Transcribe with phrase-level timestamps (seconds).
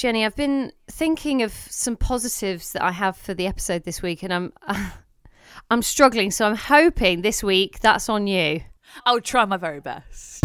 [0.00, 4.22] Jenny, I've been thinking of some positives that I have for the episode this week,
[4.22, 4.52] and I'm
[5.70, 6.30] I'm struggling.
[6.30, 8.62] So I'm hoping this week that's on you.
[9.04, 10.42] I'll try my very best.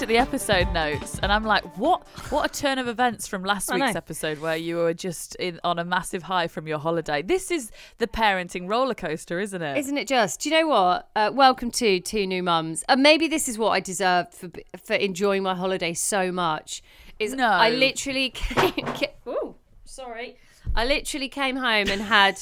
[0.00, 2.06] Looked at the episode notes and I'm like, what?
[2.30, 5.78] What a turn of events from last week's episode where you were just in, on
[5.78, 7.20] a massive high from your holiday.
[7.20, 9.76] This is the parenting roller coaster, isn't it?
[9.76, 10.40] Isn't it just?
[10.40, 11.10] Do you know what?
[11.14, 12.82] Uh, welcome to two new mums.
[12.88, 14.48] And maybe this is what I deserved for
[14.82, 16.82] for enjoying my holiday so much.
[17.18, 17.50] Is No.
[17.50, 18.86] I literally came.
[18.86, 20.38] ca- Ooh, sorry.
[20.74, 22.40] I literally came home and had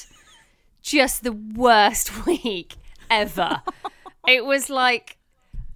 [0.81, 2.77] just the worst week
[3.11, 3.63] ever.
[4.29, 5.17] it was like,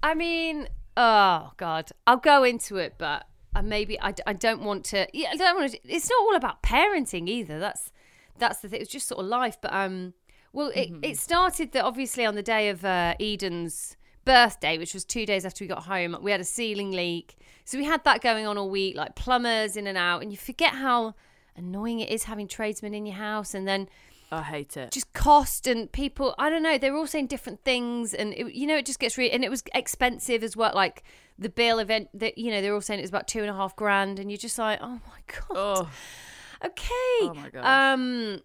[0.01, 4.85] I mean, oh god, I'll go into it, but uh, maybe I, I don't want
[4.87, 5.07] to.
[5.13, 5.79] Yeah, I don't want to.
[5.85, 7.59] It's not all about parenting either.
[7.59, 7.93] That's
[8.39, 8.81] that's the thing.
[8.81, 9.59] It's just sort of life.
[9.61, 10.15] But um,
[10.53, 15.05] well, it it started that obviously on the day of uh, Eden's birthday, which was
[15.05, 17.37] two days after we got home, we had a ceiling leak.
[17.65, 20.39] So we had that going on all week, like plumbers in and out, and you
[20.39, 21.15] forget how
[21.57, 23.89] annoying it is having tradesmen in your house, and then
[24.33, 24.91] I hate it.
[24.91, 28.55] just cost and people i don't know they were all saying different things and it,
[28.55, 31.03] you know it just gets really and it was expensive as well like
[31.39, 33.55] the bill event that you know they're all saying it was about two and a
[33.55, 35.91] half grand and you're just like oh my god Oh,
[36.65, 36.89] okay
[37.23, 37.65] Oh my gosh.
[37.65, 38.41] um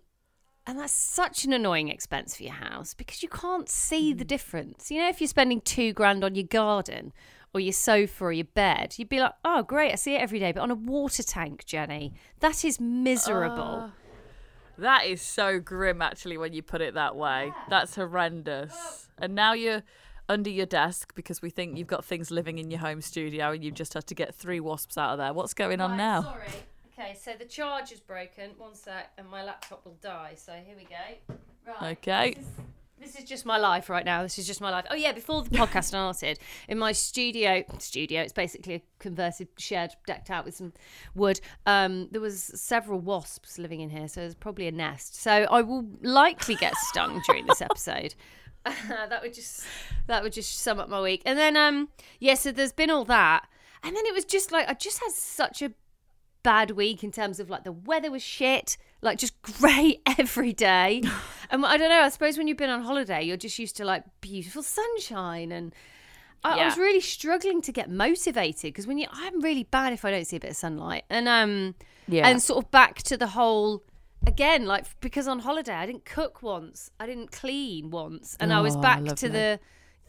[0.66, 4.18] and that's such an annoying expense for your house because you can't see Mm.
[4.18, 7.14] the difference you know if you're spending two grand on your garden
[7.54, 10.40] or your sofa or your bed you'd be like oh great i see it every
[10.40, 13.92] day but on a water tank jenny that is miserable Ah.
[14.78, 17.52] That is so grim, actually, when you put it that way.
[17.70, 19.08] That's horrendous.
[19.18, 19.84] And now you're
[20.30, 23.64] under your desk because we think you've got things living in your home studio and
[23.64, 25.34] you've just had to get three wasps out of there.
[25.34, 26.22] What's going on Right, now?
[26.22, 26.48] Sorry.
[27.00, 28.52] Okay, so the charge is broken.
[28.58, 30.34] One sec, and my laptop will die.
[30.36, 31.36] So here we go.
[31.68, 31.98] Right.
[31.98, 32.34] Okay.
[32.36, 32.50] This is,
[33.00, 34.24] this is just my life right now.
[34.24, 34.86] This is just my life.
[34.90, 39.96] Oh yeah, before the podcast started, in my studio, studio, it's basically a converted shed
[40.06, 40.74] decked out with some
[41.14, 41.40] wood.
[41.66, 45.22] Um, there was several wasps living in here, so there's probably a nest.
[45.22, 48.16] So I will likely get stung during this episode.
[48.88, 49.64] that would just
[50.08, 51.22] that would just sum up my week.
[51.26, 53.48] And then um yeah, so there's been all that.
[53.84, 55.72] And then it was just like I just had such a
[56.48, 61.02] bad week in terms of like the weather was shit, like just grey every day.
[61.52, 63.86] and I don't know, I suppose when you've been on holiday, you're just used to
[63.86, 65.76] like beautiful sunshine and
[66.44, 70.06] I, I was really struggling to get motivated because when you I'm really bad if
[70.06, 71.04] I don't see a bit of sunlight.
[71.10, 71.76] And um
[72.08, 72.28] Yeah.
[72.28, 73.84] and sort of back to the whole
[74.26, 78.62] again like because on holiday I didn't cook once, I didn't clean once, and I
[78.62, 79.30] was Oh, back to lovely.
[79.30, 79.60] the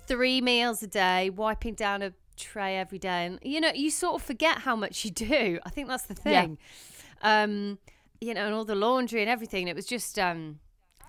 [0.06, 4.14] three meals a day, wiping down a tray every day, and you know you sort
[4.14, 5.58] of forget how much you do.
[5.66, 6.42] I think that's the Yeah.
[6.42, 6.58] thing.
[7.22, 7.78] Um,
[8.20, 9.68] you know, and all the laundry and everything.
[9.68, 10.58] It was just um,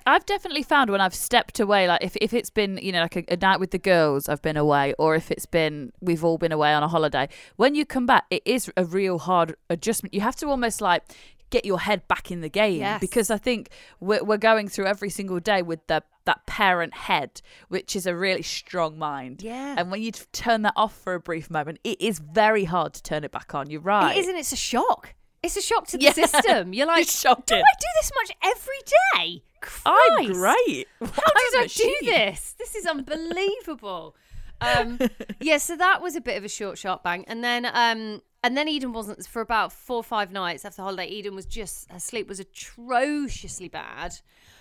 [0.06, 3.16] I've definitely found when I've stepped away, like if, if it's been, you know, like
[3.16, 6.38] a, a night with the girls, I've been away, or if it's been, we've all
[6.38, 10.14] been away on a holiday, when you come back, it is a real hard adjustment.
[10.14, 11.04] You have to almost like
[11.52, 13.00] get your head back in the game Yes.
[13.02, 13.70] because I think
[14.00, 18.16] we're, we're going through every single day with the that parent head, which is a
[18.16, 19.42] really strong mind.
[19.42, 19.76] Yeah.
[19.78, 23.04] And when you turn that off for a brief moment, it is very hard to
[23.04, 23.70] turn it back on.
[23.70, 24.16] You're right.
[24.16, 24.36] it isn't.
[24.38, 25.16] It's a shock.
[25.42, 26.12] It's a shock to the Yeah.
[26.14, 26.74] system.
[26.78, 27.62] You're like, do I do
[28.02, 28.82] this much every
[29.24, 29.44] day?
[29.86, 30.34] I'm Christ.
[30.34, 30.88] great.
[31.00, 32.56] How What did I do this?
[32.60, 34.16] This is unbelievable.
[34.62, 35.00] Um,
[35.40, 38.58] yeah, so that was a bit of a short, sharp bang, and then um, and
[38.58, 41.08] then Eden wasn't for about four or five nights after the holiday.
[41.08, 44.16] Eden was just her sleep was atrociously bad.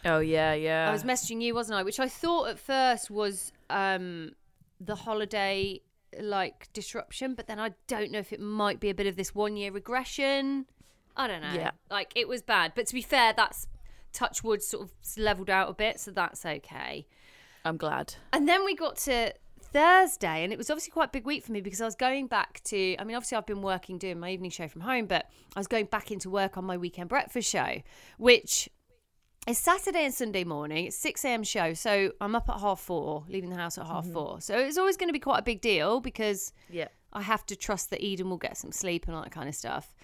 [0.09, 0.89] Oh yeah, yeah.
[0.89, 1.83] I was messaging you, wasn't I?
[1.83, 4.33] Which I thought at first was um,
[4.81, 5.81] the holiday
[6.19, 9.35] like disruption, but then I don't know if it might be a bit of this
[9.35, 10.67] one year regression.
[11.17, 11.53] I don't know.
[11.53, 11.73] Yeah.
[11.91, 13.67] Like it was bad, but to be fair, that's
[14.13, 17.07] touch wood sort of leveled out a bit, so that's okay.
[17.65, 18.15] I'm glad.
[18.33, 21.53] And then we got to Thursday, and it was obviously quite a big week for
[21.53, 22.97] me because I was going back to.
[22.99, 25.67] I mean, obviously, I've been working doing my evening show from home, but I was
[25.67, 27.83] going back into work on my weekend breakfast show,
[28.17, 28.69] which
[29.49, 30.87] is Saturday and Sunday morning.
[30.87, 31.43] It's 6 a.m.
[31.43, 34.13] show, so I'm up at half four, leaving the house at half mm-hmm.
[34.13, 34.41] four.
[34.41, 36.89] So it's always going to be quite a big deal because Yeah.
[37.13, 39.55] I have to trust that Eden will get some sleep and all that kind of
[39.55, 39.95] stuff.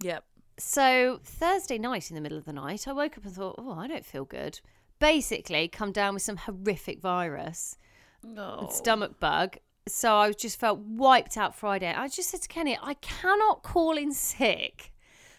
[0.00, 0.24] Yep.
[0.58, 3.72] So Thursday night, in the middle of the night, I woke up and thought, oh,
[3.72, 4.60] I don't feel good.
[4.98, 7.78] Basically, come down with some horrific virus
[8.22, 8.68] No.
[8.70, 9.56] stomach bug.
[9.88, 11.92] So I just felt wiped out Friday.
[11.92, 14.92] I just said to Kenny, I cannot call in sick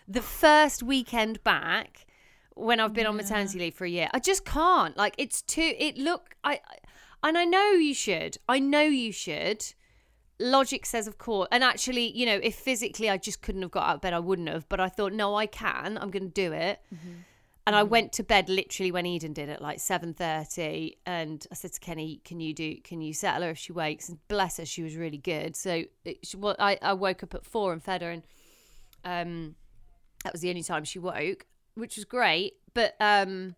[0.08, 2.06] the first weekend back
[2.56, 4.10] when I've been on maternity leave for a year.
[4.14, 4.96] I just can't.
[4.98, 5.74] Like it's too.
[5.78, 6.36] It look.
[6.44, 6.60] I.
[7.24, 8.38] and I know you should.
[8.48, 9.66] I know you should.
[10.40, 11.48] Logic says, of course.
[11.52, 14.20] And actually, you know, if physically I just couldn't have got out of bed, I
[14.20, 14.68] wouldn't have.
[14.68, 15.98] But I thought, no, I can.
[15.98, 16.82] I'm going to do it.
[17.68, 21.56] And I went to bed literally when Eden did it, like seven thirty, and I
[21.56, 22.76] said to Kenny, "Can you do?
[22.84, 25.56] Can you settle her if she wakes?" And bless her, she was really good.
[25.56, 28.24] So it, she, well, I I woke up at four and fed her, and
[29.04, 29.56] um,
[30.24, 32.54] that was the only time she woke, which was great.
[32.74, 33.56] But um,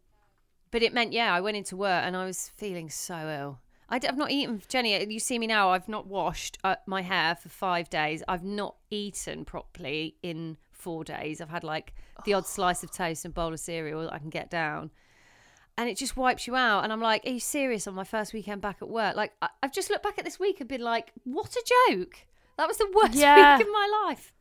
[0.71, 3.59] but it meant yeah, I went into work and I was feeling so ill.
[3.89, 5.01] I, have not eaten, Jenny.
[5.11, 5.69] You see me now.
[5.69, 8.21] I've not washed uh, my hair for five days.
[8.27, 11.39] I've not eaten properly in four days.
[11.39, 11.93] I've had like
[12.25, 14.91] the odd slice of toast and bowl of cereal that I can get down,
[15.77, 16.83] and it just wipes you out.
[16.83, 17.87] And I'm like, are you serious?
[17.87, 20.37] On my first weekend back at work, like I, I've just looked back at this
[20.37, 22.25] week and been like, what a joke!
[22.57, 23.57] That was the worst Yeah.
[23.57, 24.33] week of my life.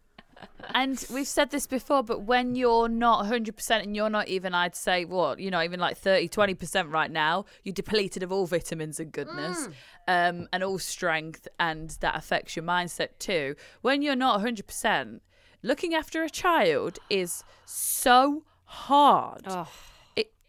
[0.74, 4.74] And we've said this before, but when you're not 100% and you're not even, I'd
[4.74, 9.00] say, what, you know, even like 30, 20% right now, you're depleted of all vitamins
[9.00, 9.68] and goodness
[10.08, 13.54] um, and all strength, and that affects your mindset too.
[13.80, 15.20] When you're not 100%,
[15.62, 19.42] looking after a child is so hard.
[19.46, 19.68] Oh.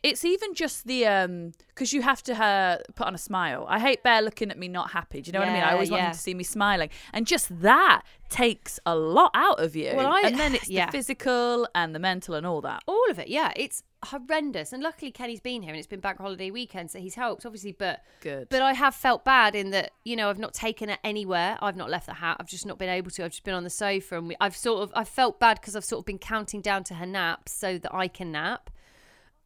[0.04, 3.66] It, it's even just the um because you have to uh, put on a smile.
[3.70, 5.22] I hate Bear looking at me not happy.
[5.22, 5.64] Do you know what I mean?
[5.64, 6.08] I always want yeah.
[6.08, 9.94] him to see me smiling, and just that takes a lot out of you.
[9.96, 10.88] Well, I- and then it's yeah.
[10.88, 12.84] the physical and the mental and all that.
[12.88, 13.54] All of it, yeah.
[13.56, 14.74] It's horrendous.
[14.74, 17.72] And luckily Kenny's been here and it's been bank holiday weekend, so he's helped, obviously,
[17.72, 18.50] but Good.
[18.50, 21.58] but I have felt bad in that, you know, I've not taken it anywhere.
[21.62, 22.38] I've not left the hat.
[22.40, 23.24] I've just not been able to.
[23.24, 25.76] I've just been on the sofa and we, I've sort of I've felt bad because
[25.76, 28.70] I've sort of been counting down to her naps so that I can nap.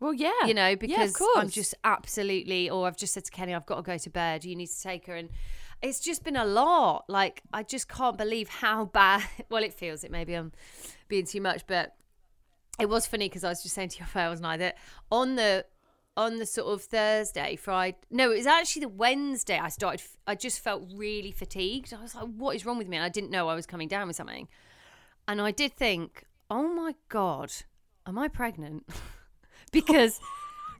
[0.01, 3.53] Well, yeah, You know, Yeah, because I'm just absolutely or I've just said to Kenny,
[3.53, 4.43] I've got to go to bed.
[4.43, 5.29] You need to take her and
[5.83, 7.05] it's just been a lot.
[7.07, 10.03] Like I just can't believe how bad well it feels.
[10.03, 10.51] It maybe I'm
[11.07, 11.95] being too much, but
[12.79, 14.77] it was funny because I was just saying to your friend, wasn't I, that
[15.11, 15.65] on the
[16.17, 19.59] on the sort of Thursday, Friday, no, it was actually the Wednesday.
[19.59, 20.01] I started.
[20.25, 21.93] I just felt really fatigued.
[21.93, 23.87] I was like, "What is wrong with me?" And I didn't know I was coming
[23.87, 24.47] down with something.
[25.27, 27.51] And I did think, "Oh my god,
[28.07, 28.89] am I pregnant?"
[29.79, 30.19] because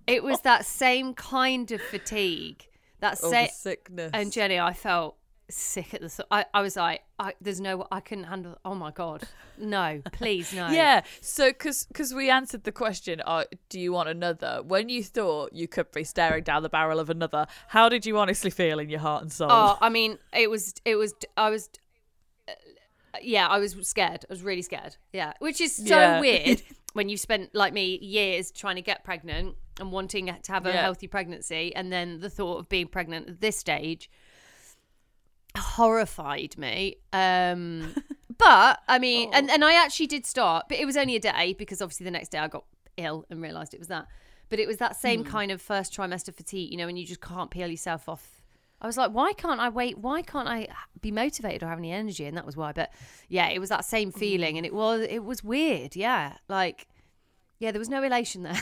[0.07, 2.67] it was that same kind of fatigue.
[2.99, 4.11] That Oh, sickness.
[4.13, 5.17] and Jenny, I felt
[5.49, 6.07] sick at the.
[6.09, 9.23] th- I, I was like, I, "There's no, I couldn't handle." Oh my god,
[9.57, 10.67] no, please, no.
[10.71, 14.61] Yeah, so because because we answered the question, uh, do you want another?
[14.63, 18.19] When you thought you could be staring down the barrel of another, how did you
[18.19, 19.49] honestly feel in your heart and soul?
[19.51, 21.69] Oh, I mean, it was, it was, I was,
[22.47, 22.53] uh,
[23.21, 24.25] yeah, I was scared.
[24.29, 24.95] I was really scared.
[25.11, 26.19] Yeah, which is so Yeah.
[26.19, 26.61] weird
[26.93, 30.69] when you've spent like me years trying to get pregnant and wanting to have a
[30.69, 30.81] Yeah.
[30.81, 34.09] healthy pregnancy, and then the thought of being pregnant at this stage
[35.57, 36.97] horrified me.
[37.13, 37.95] Um,
[38.37, 41.53] but I mean, and and I actually did start, but it was only a day
[41.57, 42.65] because obviously the next day I got
[42.97, 44.07] ill and realised it was that.
[44.49, 47.21] But it was that same kind of first trimester fatigue, you know, when you just
[47.21, 48.40] can't peel yourself off.
[48.81, 49.99] I was like, why can't I wait?
[49.99, 50.67] Why can't I
[51.01, 52.25] be motivated or have any energy?
[52.25, 52.71] And that was why.
[52.71, 52.91] But
[53.29, 55.95] yeah, it was that same feeling, and it was it was weird.
[55.95, 56.87] Yeah, like
[57.59, 58.59] yeah, there was no elation there.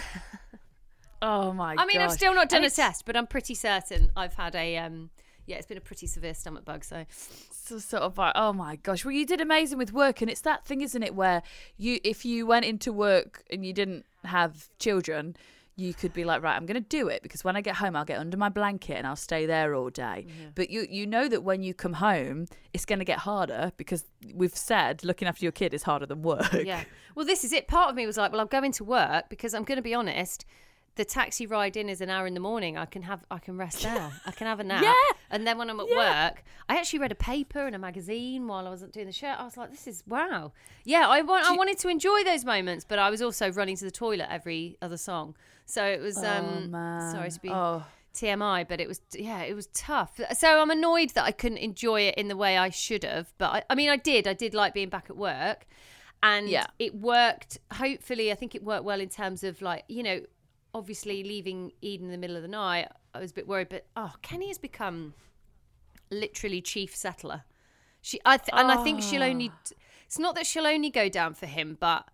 [1.22, 4.12] oh my I mean, I've still not done And a test, but I'm pretty certain
[4.16, 5.10] I've had a um.
[5.46, 6.84] Yeah, it's been a pretty severe stomach bug.
[6.84, 7.06] So
[7.70, 9.06] so sort of like, oh my gosh.
[9.06, 11.44] Well, you did amazing with work, and it's that thing, isn't it, where
[11.78, 15.36] you, if you went into work and you didn't have children,
[15.80, 17.96] you could be like, right, I'm going to do it because when I get home,
[17.96, 20.28] I'll get under my blanket and I'll stay there all day.
[20.56, 24.06] But you, you know that when you come home, it's going to get harder because
[24.34, 26.54] we've said looking after your kid is harder than work.
[26.54, 26.84] yeah.
[27.16, 27.68] Well, this is it.
[27.68, 29.94] Part of me was like, well, I'm going to work because I'm going to be
[29.94, 30.46] honest.
[31.00, 32.78] The taxi ride in is an hour in the morning.
[32.78, 34.12] I can have, I can rest there.
[34.26, 34.84] I can have a nap.
[34.84, 34.94] Yeah.
[35.30, 38.68] And then when I'm at work, I actually read a paper and a magazine while
[38.68, 39.30] I wasn't doing the show.
[39.30, 40.52] I was like, this is wow.
[40.84, 43.86] Yeah, I want, I wanted to enjoy those moments, but I was also running to
[43.86, 45.38] the toilet every other song.
[45.66, 47.12] So it was, Oh, um, man.
[47.14, 47.86] sorry to be Oh.
[48.14, 50.20] TMI, but it was yeah, it was tough.
[50.34, 53.32] So I'm annoyed that I couldn't enjoy it in the way I should have.
[53.38, 54.28] But I, I mean, I did.
[54.28, 55.66] I did like being back at work,
[56.22, 56.66] and Yeah.
[56.78, 57.58] it worked.
[57.72, 60.22] Hopefully, I think it worked well in terms of like you know,
[60.74, 62.90] obviously leaving Eden in the middle of the night.
[63.14, 65.14] I was a bit worried, but oh, Kenny has become
[66.12, 67.44] literally chief settler.
[68.02, 69.52] She, I th- and I think she'll only.
[69.54, 69.74] Ah.
[70.06, 72.08] It's not that she'll only go down for him, but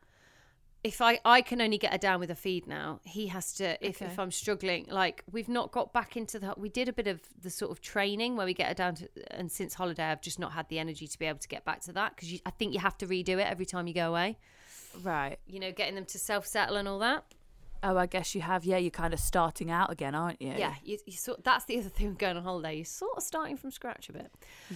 [0.84, 3.78] if I I can only get her down with a feed now, he has to.
[3.86, 4.12] If Okay.
[4.12, 6.54] if I'm struggling, like we've not got back into the.
[6.58, 9.10] We did a bit of the sort of training where we get her down to,
[9.32, 11.82] and since holiday, I've just not had the energy to be able to get back
[11.82, 14.38] to that because I think you have to redo it every time you go away.
[15.04, 15.38] Right.
[15.46, 17.26] You know, getting them to self settle and all that.
[17.84, 18.66] Oh, I guess you have.
[18.66, 20.54] Yeah, you're kind of starting out again, aren't you?
[20.58, 21.44] Yeah, you, you sort.
[21.44, 22.76] That's the other thing with going on holiday.
[22.78, 24.32] You're sort of starting from scratch a bit.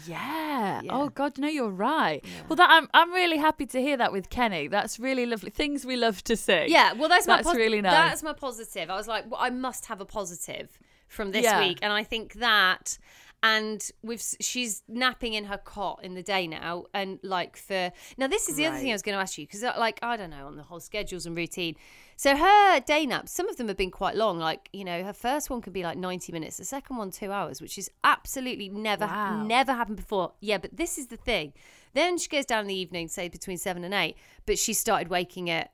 [0.06, 0.82] Yeah.
[0.84, 0.92] Yeah.
[0.94, 2.24] Oh God, no, you're right.
[2.48, 4.68] Well, that I'm I'm really happy to hear that with Kenny.
[4.68, 5.50] That's really lovely.
[5.50, 6.66] Things we love to see.
[6.68, 7.94] Yeah, well, that's my That's pos- really nice.
[7.94, 8.90] That's my positive.
[8.90, 10.78] I was like, well, I must have a positive
[11.08, 11.60] from this Yeah.
[11.60, 12.98] week, and I think that.
[13.42, 18.28] And we've she's napping in her cot in the day now, and like for now,
[18.28, 20.18] this is the other thing I was going to ask you because, uh, like, I
[20.18, 21.76] don't know on the whole schedules and routine.
[22.18, 24.40] So her day naps, some of them have been quite long.
[24.40, 27.32] Like you know, her first one can be like ninety minutes, the second one two
[27.32, 29.44] hours, which is absolutely never, Wow.
[29.46, 30.34] never happened before.
[30.42, 31.54] Yeah, but this is the thing.
[31.94, 35.08] Then she goes down in the evening, say between seven and eight, but she started
[35.08, 35.72] waking at.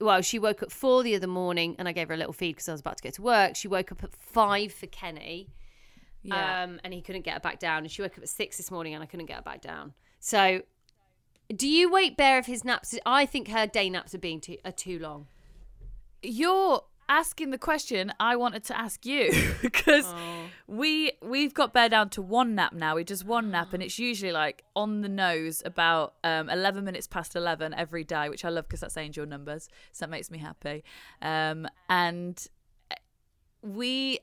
[0.00, 2.56] Well, she woke up four the other morning, and I gave her a little feed
[2.56, 3.54] because I was about to go to work.
[3.54, 5.50] She woke up at five for Kenny,
[6.22, 6.62] Yeah.
[6.64, 7.78] um, and he couldn't get her back down.
[7.84, 9.94] And she woke up at six this morning, and I couldn't get her back down.
[10.18, 10.62] So,
[11.54, 12.94] do you wait bear of his naps?
[13.06, 15.26] I think her day naps are being too are too long.
[16.22, 20.44] You're asking the question I wanted to ask you because Oh.
[20.68, 22.94] we we've got bear down to one nap now.
[22.96, 27.06] We just one nap, and it's usually like on the nose about um, eleven minutes
[27.06, 30.38] past eleven every day, which I love because that's angel numbers, so that makes me
[30.38, 30.84] happy.
[31.22, 32.46] Um, and
[33.62, 34.20] we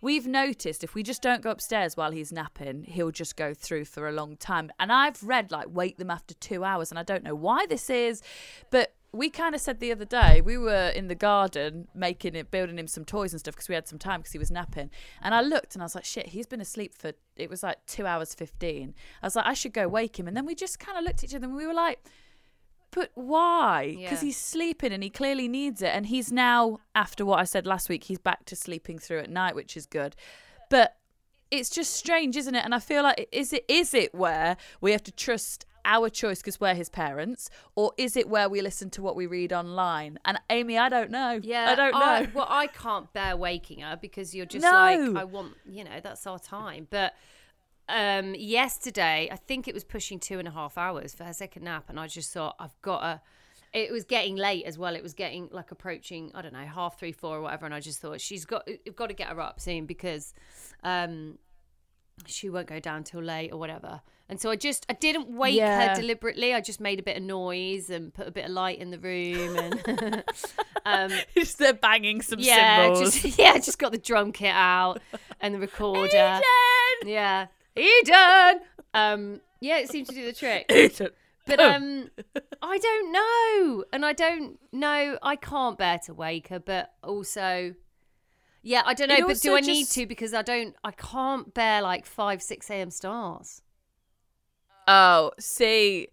[0.00, 3.84] we've noticed if we just don't go upstairs while he's napping, he'll just go through
[3.86, 4.70] for a long time.
[4.78, 7.90] And I've read like wake them after two hours, and I don't know why this
[7.90, 8.22] is,
[8.70, 12.50] but we kind of said the other day we were in the garden making it,
[12.50, 14.90] building him some toys and stuff because we had some time because he was napping.
[15.22, 17.78] And I looked and I was like, shit, he's been asleep for it was like
[17.86, 18.94] two hours fifteen.
[19.22, 20.26] I was like, I should go wake him.
[20.26, 22.00] And then we just kind of looked at each other and we were like.
[22.94, 23.96] But why?
[23.96, 24.26] Because Yeah.
[24.26, 25.88] he's sleeping and he clearly needs it.
[25.88, 29.30] And he's now, after what I said last week, he's back to sleeping through at
[29.30, 30.14] night, which is good.
[30.70, 30.96] But
[31.50, 32.64] it's just strange, isn't it?
[32.64, 36.38] And I feel like is it is it where we have to trust our choice
[36.40, 40.18] because we're his parents, or is it where we listen to what we read online?
[40.24, 41.40] And Amy, I don't know.
[41.42, 42.26] Yeah, I don't know.
[42.34, 44.70] well, I can't bear waking her because you're just No.
[44.70, 46.86] like, I want, you know, that's our time.
[46.90, 47.14] But
[47.88, 51.64] um yesterday, I think it was pushing two and a half hours for her second
[51.64, 53.20] nap, and I just thought I've got to.
[53.72, 54.94] It was getting late as well.
[54.94, 57.66] It was getting like approaching, I don't know, half three, four, or whatever.
[57.66, 60.32] And I just thought she's got, you've got to get her up soon because
[60.84, 61.38] um
[62.26, 64.00] she won't go down till late or whatever.
[64.28, 65.88] And so I just I didn't wake Yeah.
[65.88, 66.54] her deliberately.
[66.54, 68.98] I just made a bit of noise and put a bit of light in the
[69.00, 70.24] room and
[70.86, 73.20] um just they're banging some yeah, cymbals.
[73.20, 75.00] just yeah, just got the drum kit out
[75.40, 76.16] and the recorder.
[76.16, 77.08] Eden!
[77.12, 77.46] Yeah.
[77.76, 78.60] Eden.
[78.92, 80.66] Um yeah, it seemed to do the trick.
[80.70, 81.10] Eden.
[81.46, 82.10] But um
[82.62, 83.84] I don't know.
[83.92, 87.74] And I don't know I can't bear to wake her, but also
[88.62, 91.52] yeah, I don't know, It but do I need to because I don't I can't
[91.52, 93.60] bear like five, six AM stars.
[94.86, 96.08] Oh, see,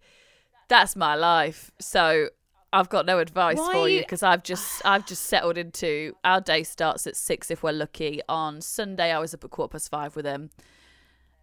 [0.68, 1.72] that's my life.
[1.80, 2.30] So
[2.74, 6.15] I've got no advice Why for you you- because I've just I've just settled into
[6.24, 8.22] our day starts at six if we're lucky.
[8.30, 10.50] On Sunday, I was up at quarter past five with him.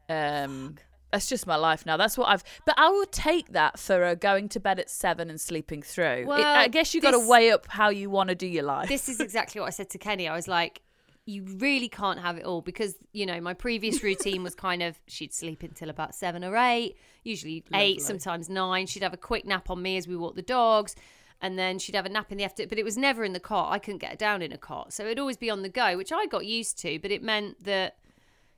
[0.08, 0.76] Um,
[1.12, 1.96] that's just my life now.
[1.96, 2.44] That's what I've.
[2.66, 6.26] But I will take that for uh, going to bed at seven and sleeping through.
[6.26, 8.64] It- I guess you got to this- weigh up how you want to do your
[8.64, 8.88] life.
[8.88, 10.28] this is exactly what I said to Kenny.
[10.28, 10.82] I was like,
[11.24, 14.98] you really can't have it all because, you know, my previous routine was kind of
[15.06, 18.00] she'd sleep until about seven or eight, usually eight, Lovely.
[18.00, 18.86] sometimes nine.
[18.86, 20.94] She'd have a quick nap on me as we walked the dogs.
[21.40, 23.38] And then she'd have a nap in the afternoon, but it was never in the
[23.40, 23.70] cot.
[23.72, 24.92] I couldn't get her down in a cot.
[24.92, 27.62] So it'd always be on the go, which I got used to, but it meant
[27.62, 27.96] that,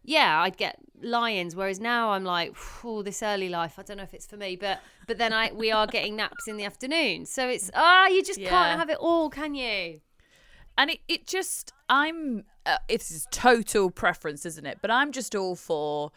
[0.03, 1.57] yeah, I'd get lions.
[1.57, 2.55] Whereas now I'm like,
[2.85, 5.53] oh, this early life, I don't know if it's for me, but but then I
[5.53, 7.27] we are getting naps in the afternoon.
[7.27, 8.49] So it's, ah, you just Yeah.
[8.51, 10.01] can't have it all, can you?
[10.79, 15.57] and it, it just i'm uh, it's total preference isn't it but i'm just all
[15.57, 16.11] for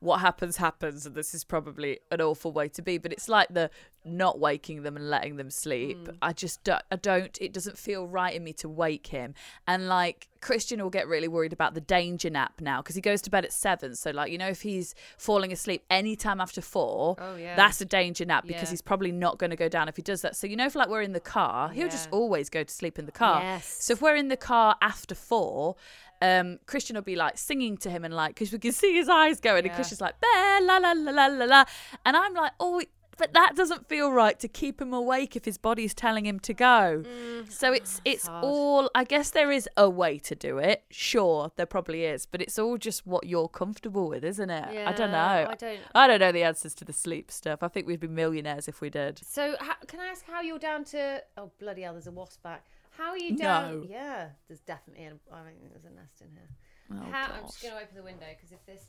[0.00, 3.48] what happens happens and this is probably an awful way to be but it's like
[3.50, 3.68] the
[4.04, 6.16] not waking them and letting them sleep Mm.
[6.22, 9.34] i just don't, i don't it doesn't feel right in me to wake him
[9.66, 13.20] and like christian will get really worried about the danger nap now because he goes
[13.22, 17.16] to bed at seven so like you know if he's falling asleep anytime after four
[17.18, 17.56] Oh, yeah.
[17.56, 18.70] that's a danger nap because Yeah.
[18.70, 20.76] he's probably not going to go down if he does that so you know if
[20.76, 23.66] like we're in the car he'll just always go to sleep in the car Yes.
[23.80, 25.74] so if we're in the car after four,
[26.22, 29.08] um, Christian will be like singing to him and like because we can see his
[29.08, 31.64] eyes going, and Christian's like "Bear, la la la la la la,
[32.04, 32.82] and I'm like, oh,
[33.16, 36.54] but that doesn't feel right to keep him awake if his body's telling him to
[36.54, 37.02] go.
[37.48, 38.28] so it's it's Mm.
[38.28, 38.44] hard.
[38.44, 38.90] all.
[38.94, 40.84] I guess there is a way to do it.
[40.90, 44.72] Sure, there probably is, but it's all just what you're comfortable with, isn't it?
[44.72, 45.18] Yeah, I don't know.
[45.50, 47.62] I don't- I don't know the answers to the sleep stuff.
[47.62, 49.20] I think we'd be millionaires if we did.
[49.26, 51.22] So, how, can I ask how you're down to?
[51.36, 51.94] Oh bloody hell!
[51.94, 52.64] There's a wasp back.
[52.98, 53.80] How are you down?
[53.82, 53.86] No.
[53.88, 55.04] Yeah, there's definitely.
[55.06, 56.48] A, I think there's a nest in here.
[56.92, 58.86] Oh, how, I'm just going to open the window because if this.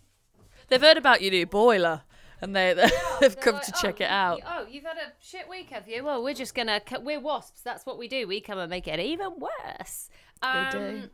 [0.67, 2.01] They've heard about your new boiler,
[2.41, 2.73] and they
[3.19, 4.41] they've They're come like, to "Oh, check it out.
[4.47, 6.03] oh, you've had a shit week, have you?
[6.03, 6.81] Well, we're just gonna.
[6.89, 7.61] c- We're wasps.
[7.61, 8.27] That's what we do.
[8.27, 10.09] We come and make it even worse.
[10.41, 11.09] Um, do.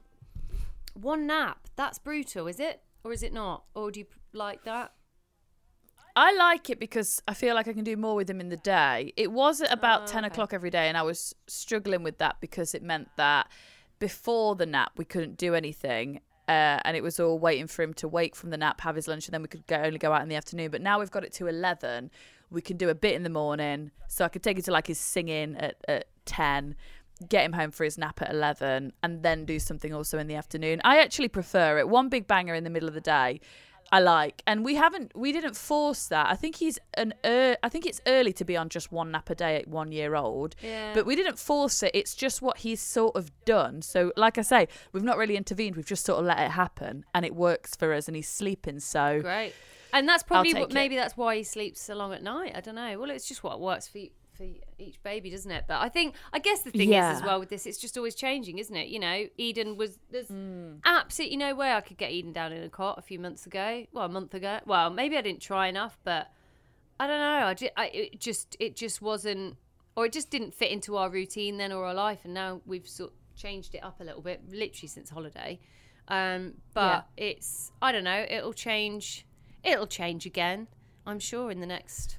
[0.93, 1.67] One nap.
[1.75, 2.81] That's brutal, is it?
[3.03, 3.65] Or is it not?
[3.75, 4.93] Or do you like that?
[6.15, 8.57] I like it because I feel like I can do more with them in the
[8.57, 9.12] day.
[9.17, 10.31] It was at about Oh, 10 okay.
[10.34, 13.48] o'clock every day, and I was struggling with that because it meant that
[14.00, 16.22] before the nap, we couldn't do anything.
[16.48, 19.07] Uh, and it was all waiting for him to wake from the nap, have his
[19.07, 20.69] lunch, and then we could go only go out in the afternoon.
[20.72, 22.12] But now we've got it to eleven.
[22.51, 24.86] We can do a bit in the morning, so I could take him to like
[24.88, 26.75] his singing at, at ten,
[27.27, 30.36] get him home for his nap at eleven, and then do something also in the
[30.36, 30.81] afternoon.
[30.84, 31.89] I actually prefer it.
[31.89, 33.41] One big banger in the middle of the day,
[33.91, 36.27] I like, and we haven't, we didn't force that.
[36.29, 39.29] I think he's an, er, I think it's early to be on just one nap
[39.29, 40.55] a day at one year old.
[40.61, 40.93] Yeah.
[40.93, 41.91] But we didn't force it.
[41.93, 43.81] It's just what he's sort of done.
[43.81, 45.75] So, like I say, we've not really intervened.
[45.75, 48.07] We've just sort of let it happen, and it works for us.
[48.07, 49.53] And he's sleeping, so Great.
[49.93, 50.73] And that's probably what it.
[50.73, 52.51] maybe that's why he sleeps so long at night.
[52.53, 52.99] I don't know.
[52.99, 53.99] Well, it's just what works for
[54.35, 54.45] for
[54.77, 55.65] each baby, doesn't it?
[55.67, 58.15] But I think I guess the thing is as well with this, it's just always
[58.15, 58.87] changing, isn't it?
[58.89, 60.79] You know, Eden was there's Mm.
[60.85, 63.85] absolutely no way I could get Eden down in a cot a few months ago.
[63.91, 64.59] Well, a month ago.
[64.65, 66.27] Well, maybe I didn't try enough, but
[66.99, 67.47] I don't know.
[67.47, 69.57] I, ju- I it just it just wasn't,
[69.95, 72.87] or it just didn't fit into our routine then or our life, and now we've
[72.87, 75.59] sort of changed it up a little bit, literally since holiday.
[76.07, 78.25] Um, but it's I don't know.
[78.29, 79.25] It'll change.
[79.63, 80.67] It'll change again.
[81.07, 82.17] I'm sure in the next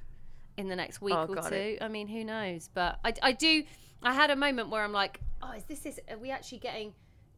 [0.57, 1.55] in the next week Oh, or two.
[1.55, 2.69] it- I mean, who knows?
[2.73, 3.63] But I, I do.
[4.01, 6.93] I had a moment where I'm like, oh, is this is are we actually getting,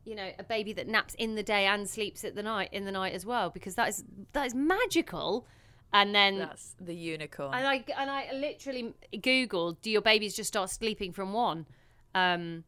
[0.06, 2.86] you know, a baby that naps in the day and sleeps at the night in
[2.86, 3.50] the night as well?
[3.50, 5.46] Because that is that is magical.
[5.92, 7.52] And then that's the unicorn.
[7.54, 11.66] and I and I literally googled, do your babies just start sleeping from one?
[12.14, 12.64] Um,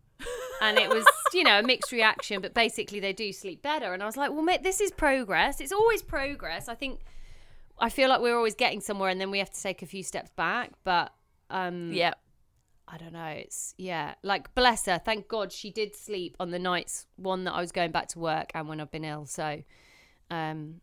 [0.62, 3.94] and it was you know a mixed reaction, but basically they do sleep better.
[3.94, 5.62] And I was like, well, mate, this is progress.
[5.62, 6.68] It's always progress.
[6.68, 7.02] I think
[7.82, 10.04] I feel like we're always getting somewhere, and then we have to take a few
[10.04, 10.72] steps back.
[10.84, 11.14] But
[11.50, 12.14] um, yeah.
[12.88, 13.26] I don't know.
[13.26, 15.00] It's yeah, like bless her.
[15.04, 18.20] Thank God she did sleep on the nights one that I was going back to
[18.20, 19.26] work and when I've been ill.
[19.26, 19.64] So,
[20.30, 20.82] um,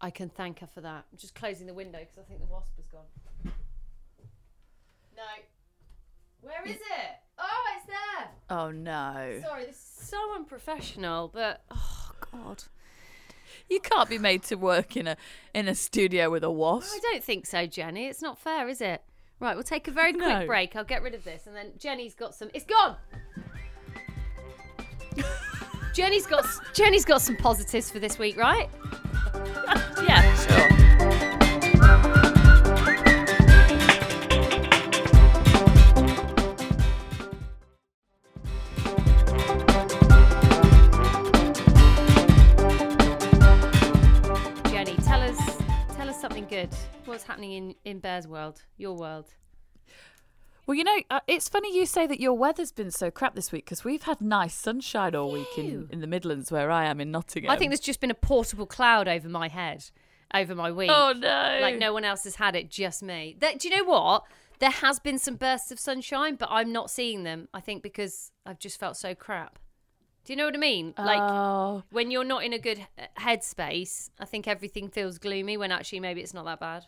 [0.00, 1.04] I can thank her for that.
[1.12, 3.52] I'm just closing the window because I think the wasp has gone.
[5.14, 5.22] No,
[6.40, 7.16] where is it?
[7.38, 8.28] Oh, it's there.
[8.48, 9.38] Oh no.
[9.42, 11.28] Sorry, this is so unprofessional.
[11.28, 12.64] But oh God,
[13.68, 15.16] You can't be made to work in a
[15.54, 16.92] in a studio with a wasp.
[16.94, 18.06] I don't think so, Jenny.
[18.06, 19.02] It's not fair, is it?
[19.40, 20.46] Right, we'll take a very quick No.
[20.46, 20.76] break.
[20.76, 22.48] I'll get rid of this, and then Jenny's got some.
[22.54, 22.96] It's gone.
[25.94, 28.68] Jenny's got Jenny's got some positives for this week, right?
[47.56, 49.26] In in Bear's world, your world?
[50.66, 53.52] Well, you know, uh, it's funny you say that your weather's been so crap this
[53.52, 57.00] week because we've had nice sunshine all week in, in the Midlands where I am
[57.00, 57.52] in Nottingham.
[57.52, 59.84] I think there's just been a portable cloud over my head,
[60.34, 60.90] over my week.
[60.92, 61.58] Oh no!
[61.60, 63.36] Like no one else has had it, just me.
[63.38, 64.24] That, do you know what?
[64.58, 67.46] There has been some bursts of sunshine, but I'm not seeing them.
[67.54, 69.60] I think because I've just felt so crap.
[70.24, 70.94] Do you know what I mean?
[70.98, 75.56] Like oh, when you're not in a good uh, headspace, I think everything feels gloomy
[75.56, 76.86] when actually maybe it's not that bad.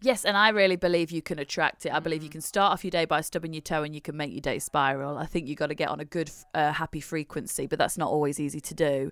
[0.00, 1.92] Yes, and I really believe you can attract it.
[1.92, 4.16] I believe you can start off your day by stubbing your toe and you can
[4.16, 5.18] make your day spiral.
[5.18, 8.08] I think you've got to get on a good, uh, happy frequency, but that's not
[8.08, 9.10] always easy to do.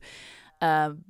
[0.60, 1.04] Um,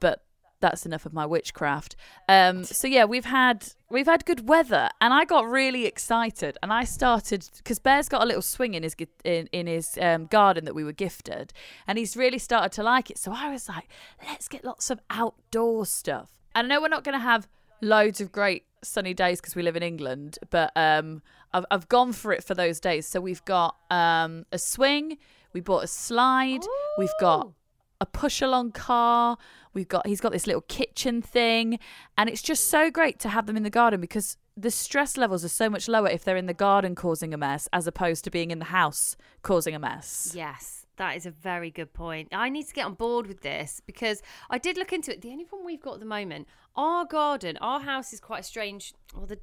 [0.00, 0.24] but
[0.62, 1.96] that's enough of my witchcraft.
[2.28, 6.72] Um, so yeah, we've had we've had good weather, and I got really excited, and
[6.72, 10.64] I started because Bear's got a little swing in his in in his um, garden
[10.64, 11.52] that we were gifted,
[11.86, 13.18] and he's really started to like it.
[13.18, 13.88] So I was like,
[14.26, 16.30] let's get lots of outdoor stuff.
[16.54, 17.48] I know we're not going to have
[17.80, 22.12] loads of great sunny days because we live in England, but um, I've I've gone
[22.12, 23.06] for it for those days.
[23.06, 25.18] So we've got um, a swing,
[25.52, 26.62] we bought a slide,
[26.98, 27.52] we've got
[28.00, 29.38] a push along car.
[29.74, 31.78] We've got he's got this little kitchen thing,
[32.18, 35.44] and it's just so great to have them in the garden because the stress levels
[35.44, 38.30] are so much lower if they're in the garden causing a mess as opposed to
[38.30, 40.32] being in the house causing a mess.
[40.34, 42.28] Yes, that is a very good point.
[42.32, 45.22] I need to get on board with this because I did look into it.
[45.22, 48.92] The only problem we've got at the moment, our garden, our house is quite strange.
[49.14, 49.38] Well, the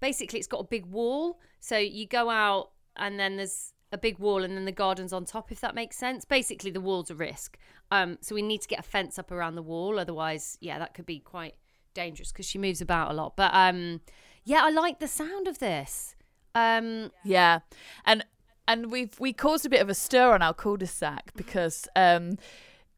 [0.00, 4.18] basically it's got a big wall, so you go out and then there's a big
[4.18, 5.50] wall and then the garden's on top.
[5.50, 6.24] If that makes sense.
[6.24, 7.58] Basically, the wall's a risk.
[7.90, 9.98] Um, so we need to get a fence up around the wall.
[9.98, 11.54] Otherwise, yeah, that could be quite
[11.94, 13.36] dangerous because she moves about a lot.
[13.36, 14.00] But um,
[14.44, 16.14] yeah, I like the sound of this.
[16.54, 17.60] Um, Yeah,
[18.04, 18.24] and
[18.70, 22.38] and we've we caused a bit of a stir on our cul-de-sac because um,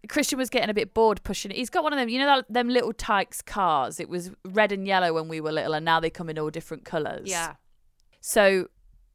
[0.09, 1.57] Christian was getting a bit bored pushing it.
[1.57, 3.99] He's got one of them, you know, that, them little Tikes cars.
[3.99, 6.51] It was red and yellow when we were little, and now they come in all
[6.51, 7.29] different colours.
[7.29, 7.55] yeah.
[8.21, 8.69] So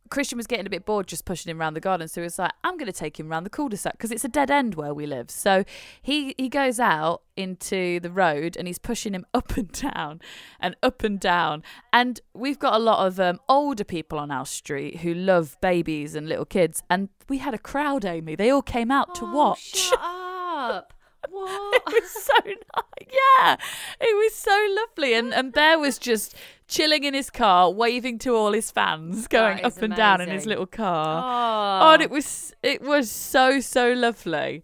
[0.10, 2.40] Christian was getting a bit bored just pushing him around the garden, so he was
[2.40, 4.94] like, "I'm going to take him around the cul-de-sac because it's a dead end where
[4.94, 5.64] we live." So
[6.02, 10.22] he he goes out into the road and he's pushing him up and down
[10.60, 11.64] and up and down.
[11.94, 16.16] And we've got a lot of um, older people on our street who love babies
[16.16, 18.36] and little kids, and we had a crowd, Amy.
[18.36, 19.76] They all came out to Oh, watch.
[19.76, 20.94] Shut up.
[21.30, 21.82] What?
[21.88, 23.10] it was so nice.
[23.10, 23.56] Yeah,
[24.02, 25.14] it was so lovely.
[25.14, 26.36] And and Bear was just
[26.68, 30.46] chilling in his car, waving to all his fans, going up and down in his
[30.46, 31.24] little car.
[31.24, 34.64] Oh, Oh, and it was it was so so lovely.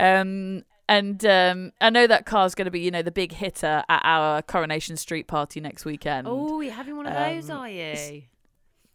[0.00, 3.84] Um, and um, I know that car's going to be you know the big hitter
[3.88, 6.26] at our Coronation Street party next weekend.
[6.28, 8.22] Oh, you're having one of those, um, are you?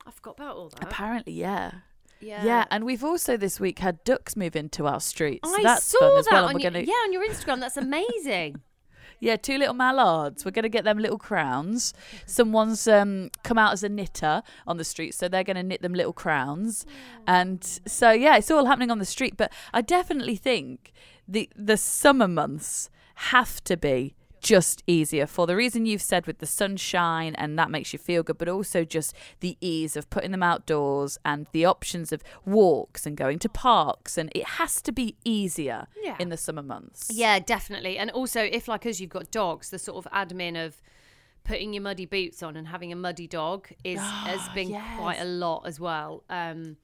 [0.06, 0.84] I forgot about all that.
[0.84, 1.72] Apparently, yeah.
[2.20, 2.44] Yeah.
[2.44, 5.42] yeah, And we've also this week had ducks move into our street.
[5.46, 6.46] So I that's saw fun as that well.
[6.46, 7.60] on your, gonna yeah on your Instagram.
[7.60, 8.62] That's amazing.
[9.20, 10.46] Yeah, two little mallards.
[10.46, 11.92] We're going to get them little crowns.
[12.28, 15.82] Someone's um, come out as a knitter on the street, so they're going to knit
[15.82, 16.86] them little crowns.
[17.26, 19.36] And so, yeah, it's all happening on the street.
[19.36, 20.94] But I definitely think
[21.28, 26.40] the the summer months have to be just easier for the reason you've said with
[26.40, 30.32] the sunshine and that makes you feel good but also just the ease of putting
[30.32, 34.92] them outdoors and the options of walks and going to parks and it has to
[34.92, 36.16] be easier Yeah.
[36.20, 37.98] in the summer months Yeah, definitely.
[37.98, 40.82] And also, if like us, you've got dogs, the sort of admin of
[41.44, 45.26] putting your muddy boots on and having a muddy dog is has been quite a
[45.26, 46.24] lot as well.
[46.30, 46.78] Um,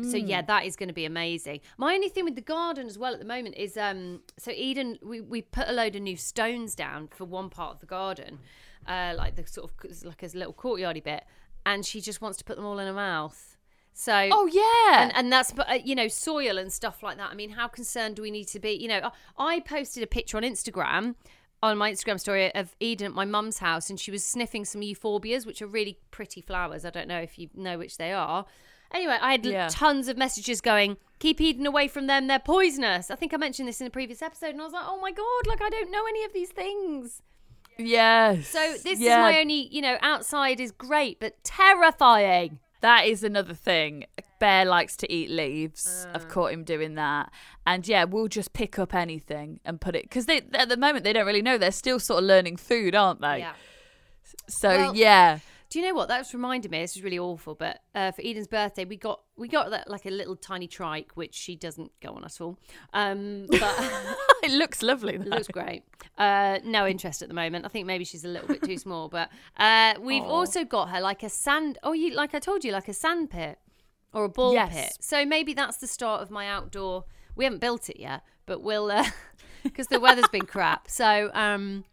[0.00, 1.60] So yeah, that is going to be amazing.
[1.76, 4.98] My only thing with the garden as well at the moment is um, so Eden,
[5.02, 8.38] we we put a load of new stones down for one part of the garden,
[8.86, 11.24] uh, like the sort of like a little courtyardy bit,
[11.66, 13.58] and she just wants to put them all in her mouth.
[13.94, 17.30] So oh yeah and and that's but uh, you know soil and stuff like that.
[17.30, 18.70] I mean, how concerned do we need to be?
[18.70, 21.16] You know, I posted a picture on Instagram
[21.62, 24.80] on my Instagram story of Eden at my mum's house, and she was sniffing some
[24.80, 26.84] euphorbias, which are really pretty flowers.
[26.84, 28.46] I don't know if you know which they are.
[28.92, 29.68] Anyway, I had Yeah.
[29.70, 32.26] tons of messages going, "Keep eating away from them.
[32.26, 34.84] They're poisonous." I think I mentioned this in a previous episode, and I was like,
[34.86, 35.46] "Oh my god!
[35.46, 37.22] Like I don't know any of these things."
[37.78, 38.48] Yes.
[38.48, 42.58] So this Yeah, is my only, you know, outside is great, but terrifying.
[42.82, 44.04] That is another thing.
[44.40, 46.04] Bear likes to eat leaves.
[46.08, 46.12] Uh.
[46.16, 47.32] I've caught him doing that.
[47.66, 51.04] And yeah, we'll just pick up anything and put it because they at the moment
[51.04, 51.56] they don't really know.
[51.58, 53.38] They're still sort of learning food, aren't they?
[53.38, 53.52] Yeah.
[54.48, 55.38] So Well- yeah.
[55.72, 56.08] Do you know what?
[56.08, 56.82] That's reminded me.
[56.82, 60.04] This is really awful, but uh, for Eden's birthday, we got we got that like
[60.04, 62.58] a little tiny trike, which she doesn't go on at all.
[62.92, 63.74] Um, but
[64.42, 65.14] it looks lovely.
[65.14, 65.84] it looks great.
[66.18, 67.64] Uh, no interest at the moment.
[67.64, 69.08] I think maybe she's a little bit too small.
[69.08, 70.26] But uh, we've Aw.
[70.28, 71.78] also got her like a sand.
[71.82, 73.58] Oh, you like I told you, like a sand pit
[74.12, 74.74] or a ball Yes.
[74.74, 74.92] pit.
[75.00, 77.06] So maybe that's the start of my outdoor.
[77.34, 78.92] We haven't built it yet, but we'll
[79.62, 80.90] because the weather's been crap.
[80.90, 81.84] So, um,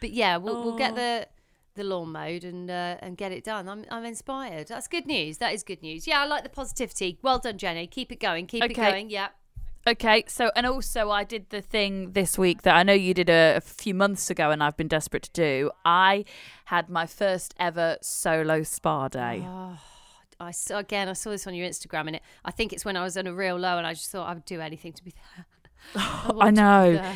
[0.00, 1.28] but yeah, we'll, we'll get the
[1.78, 3.68] the lawn mode and uh, and get it done.
[3.68, 4.68] I'm I'm inspired.
[4.68, 5.38] That's good news.
[5.38, 6.06] That is good news.
[6.06, 7.18] Yeah, I like the positivity.
[7.22, 7.86] Well done, Jenny.
[7.86, 8.46] Keep it going.
[8.46, 9.08] Keep it going.
[9.08, 9.28] Yeah.
[9.86, 13.30] Okay, so and also I did the thing this week that I know you did
[13.30, 15.70] a, a few months ago, and I've been desperate to do.
[15.84, 16.26] I
[16.66, 19.42] had my first ever solo spa day.
[19.46, 19.78] Oh,
[20.38, 21.08] I saw again.
[21.08, 22.22] I saw this on your Instagram, and it.
[22.44, 24.34] I think it's when I was on a real low, and I just thought I
[24.34, 25.46] would do anything to be there.
[25.96, 27.14] I be know.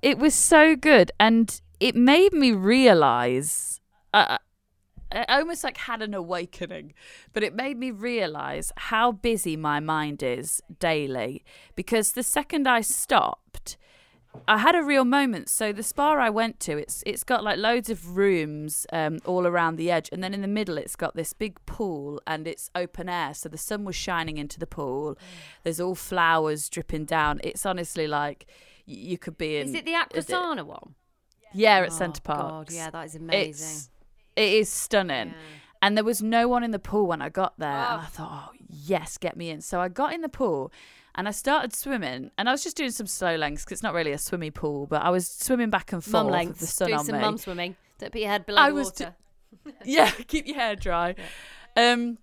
[0.00, 3.80] It was so good, and it made me realize.
[4.12, 4.38] Uh,
[5.12, 6.92] I almost like had an awakening,
[7.32, 11.44] but it made me realize how busy my mind is daily.
[11.76, 13.76] Because the second I stopped,
[14.48, 15.48] I had a real moment.
[15.48, 19.46] So the spa I went to, it's it's got like loads of rooms um, all
[19.46, 22.70] around the edge, and then in the middle, it's got this big pool, and it's
[22.74, 23.32] open air.
[23.34, 25.16] So the sun was shining into the pool.
[25.62, 27.40] There's all flowers dripping down.
[27.44, 28.46] It's honestly like
[28.84, 29.68] you could be in.
[29.68, 30.94] Is it the Aqua Sana one?
[31.54, 32.70] Yeah, at Oh, Center Parcs.
[32.72, 33.50] God, yeah, that is amazing.
[33.50, 33.90] It's
[34.36, 35.28] it is stunning.
[35.28, 35.34] Yeah.
[35.82, 38.08] And there was no one in the pool when I got there, and I Oh.
[38.10, 39.60] thought, oh yes, get me in.
[39.60, 40.72] So I got in the pool,
[41.14, 43.94] and I started swimming, and I was just doing some slow lengths because it's not
[43.94, 46.60] really a swimmy pool, but I was swimming back and Mum forth with lengths.
[46.60, 47.20] the sun Do on some me.
[47.20, 47.76] mum swimming.
[47.98, 49.14] Don't put your head below I the was water.
[49.84, 51.14] yeah, keep your hair dry.
[51.78, 52.16] Um,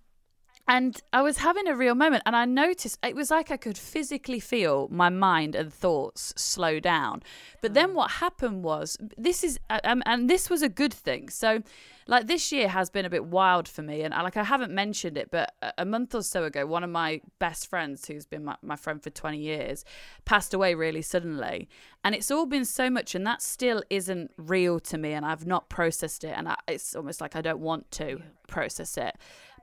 [0.66, 3.76] and I was having a real moment, and I noticed it was like I could
[3.76, 7.22] physically feel my mind and thoughts slow down.
[7.60, 11.28] But then what happened was this is, uh, um, and this was a good thing.
[11.28, 11.62] So,
[12.06, 14.72] like this year has been a bit wild for me, and I, like I haven't
[14.72, 18.44] mentioned it, but a, month or so ago, one of my best friends, who's been
[18.44, 19.84] my, my friend for twenty years,
[20.24, 21.68] passed away really suddenly,
[22.02, 25.46] and it's all been so much, and that still isn't real to me, and I've
[25.46, 29.14] not processed it, and I, it's almost like I don't want to process it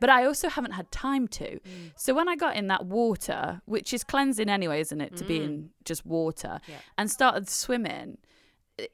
[0.02, 1.60] but I also haven't had time to.
[1.60, 1.92] Mm.
[1.96, 5.40] So when I got in that water, which is cleansing anyway, isn't it, to be
[5.40, 5.46] mm.
[5.46, 6.78] in just water, Yeah.
[6.98, 8.18] and started swimming,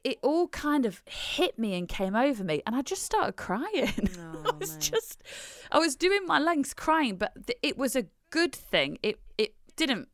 [0.04, 4.10] it all kind of hit me and came over me, and I just started crying.
[4.44, 4.80] I was mate.
[4.92, 5.22] just,
[5.72, 8.98] I was doing my lengths crying, but th- it was a good thing.
[9.02, 10.08] It it didn't.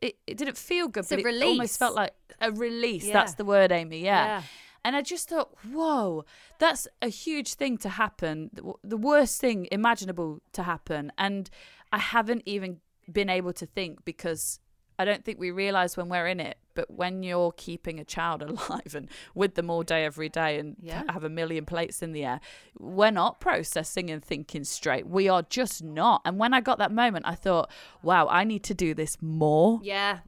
[0.00, 3.06] It, it didn't feel good, It's but it almost felt like a release.
[3.06, 3.12] Yeah.
[3.12, 4.00] That's the word, Amy.
[4.00, 4.26] yeah.
[4.26, 4.42] Yeah.
[4.84, 6.24] And I just thought, whoa,
[6.58, 8.50] that's a huge thing to happen.
[8.82, 11.12] The worst thing imaginable to happen.
[11.16, 11.48] And
[11.92, 14.58] I haven't even been able to think because
[14.98, 18.42] I don't think we realize when we're in it, but when you're keeping a child
[18.48, 21.02] alive and with them all day, every day, and Yeah.
[21.10, 22.40] have a million plates in the air,
[22.78, 25.06] we're not processing and thinking straight.
[25.06, 26.22] We are just not.
[26.24, 27.70] And when I got that moment, I thought,
[28.02, 29.80] wow, I need to do this more.
[29.82, 30.20] Yeah.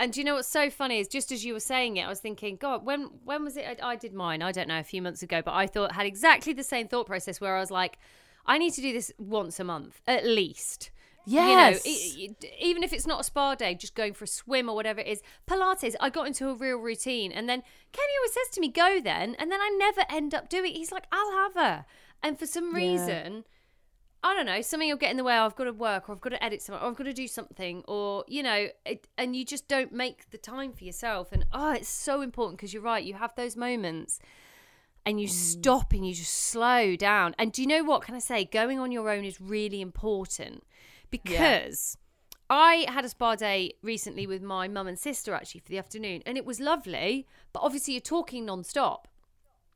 [0.00, 2.08] And do you know what's so funny is just as you were saying it, I
[2.08, 3.78] was thinking, God, when when was it?
[3.82, 4.40] I, I did mine.
[4.40, 7.06] I don't know, a few months ago, but I thought had exactly the same thought
[7.06, 7.98] process where I was like,
[8.46, 10.90] I need to do this once a month at least.
[11.26, 11.84] Yes.
[12.16, 14.74] You know, even if it's not a spa day, just going for a swim or
[14.74, 15.22] whatever it is.
[15.46, 17.30] Pilates, I got into a real routine.
[17.30, 19.36] And then Kenny always says to me, go then.
[19.38, 20.78] And then I never end up doing it.
[20.78, 21.84] He's like, I'll have her.
[22.22, 23.42] And for some Yeah.
[24.22, 25.38] I don't know, something will get in the way.
[25.38, 27.12] Oh, I've got to work or I've got to edit something or I've got to
[27.12, 31.32] do something or, you know, it, and you just don't make the time for yourself.
[31.32, 33.02] And oh, it's so important because you're right.
[33.02, 34.18] You have those moments
[35.06, 35.30] and you mm.
[35.30, 37.34] stop and you just slow down.
[37.38, 38.02] And do you know what?
[38.02, 40.64] Can I say going on your own is really important
[41.10, 41.96] because
[42.50, 46.22] I had a spa day recently with my mum and sister actually for the afternoon
[46.26, 47.26] and it was lovely.
[47.54, 48.64] But obviously, you're talking non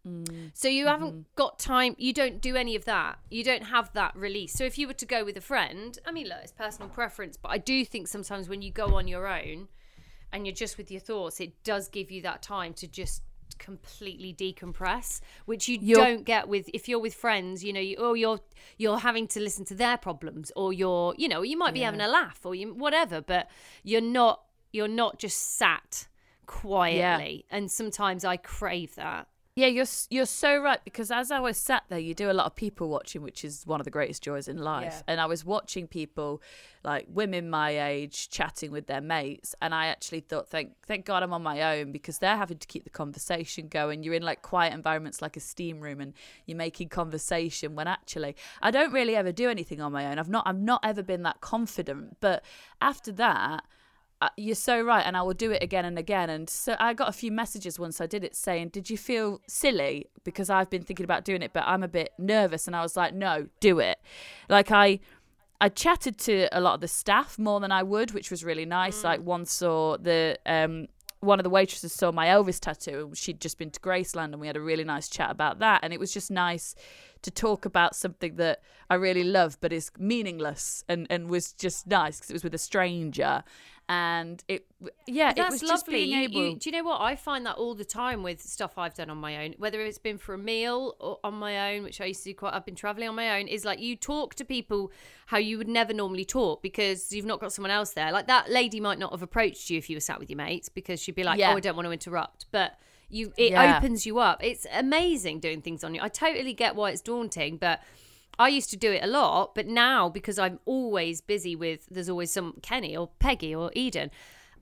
[0.04, 0.36] stop.
[0.54, 1.20] So you haven't mm-hmm.
[1.36, 1.94] got time.
[1.98, 3.18] You don't do any of that.
[3.30, 4.52] You don't have that release.
[4.52, 7.36] So if you were to go with a friend, I mean, look, it's personal preference,
[7.36, 9.68] but I do think sometimes when you go on your own
[10.32, 13.22] and you're just with your thoughts, it does give you that time to just
[13.58, 17.64] completely decompress, which you You're- don't get with if you're with friends.
[17.64, 18.40] You know, you, or you're
[18.76, 22.00] you're having to listen to their problems, or you're you know you might be having
[22.00, 23.48] a laugh or you whatever, but
[23.82, 26.08] you're not you're not just sat
[26.46, 27.46] quietly.
[27.50, 29.28] And sometimes I crave that.
[29.56, 32.46] Yeah, you're you're so right because as I was sat there, you do a lot
[32.46, 34.94] of people watching, which is one of the greatest joys in life.
[34.96, 35.02] Yeah.
[35.12, 36.42] And I was watching people,
[36.82, 41.22] like women my age, chatting with their mates, and I actually thought, thank thank God
[41.22, 44.02] I'm on my own because they're having to keep the conversation going.
[44.02, 46.14] You're in like quiet environments like a steam room, and
[46.46, 47.76] you're making conversation.
[47.76, 50.18] When actually, I don't really ever do anything on my own.
[50.18, 52.16] I've not I've not ever been that confident.
[52.20, 52.42] But
[52.80, 53.64] after that.
[54.36, 56.30] You're so right, and I will do it again and again.
[56.30, 59.40] And so I got a few messages once I did it saying, "Did you feel
[59.46, 62.82] silly because I've been thinking about doing it, but I'm a bit nervous?" And I
[62.82, 63.98] was like, "No, do it."
[64.48, 65.00] Like I,
[65.60, 68.66] I chatted to a lot of the staff more than I would, which was really
[68.66, 69.04] nice.
[69.04, 70.88] Like one saw the um
[71.24, 73.10] one of the waitresses saw my Elvis tattoo.
[73.14, 75.80] She'd just been to Graceland, and we had a really nice chat about that.
[75.82, 76.74] And it was just nice
[77.22, 78.60] to talk about something that
[78.90, 82.54] I really love, but is meaningless, and and was just nice because it was with
[82.54, 83.42] a stranger.
[83.86, 84.66] And it,
[85.06, 85.68] yeah, it That's was lovely.
[85.68, 87.02] just being You- do you know what?
[87.02, 89.98] I find that all the time with stuff I've done on my own, whether it's
[89.98, 92.54] been for a meal or on my own, which I used to do quite.
[92.54, 93.46] I've been traveling on my own.
[93.46, 94.90] Is like you talk to people
[95.26, 98.10] how you would never normally talk because you've not got someone else there.
[98.10, 100.70] Like that lady might not have approached you if you were sat with your mates
[100.70, 101.52] because she'd be like, oh, Yeah.
[101.52, 102.78] "Oh, I don't want to interrupt," but.
[103.10, 103.76] You, it Yeah.
[103.76, 104.42] opens you up.
[104.42, 106.00] It's amazing doing things on you.
[106.02, 107.80] I totally get why it's daunting, but
[108.38, 112.08] I used to do it a lot, but now because I'm always busy with there's
[112.08, 114.10] always some Kenny or Peggy or Eden,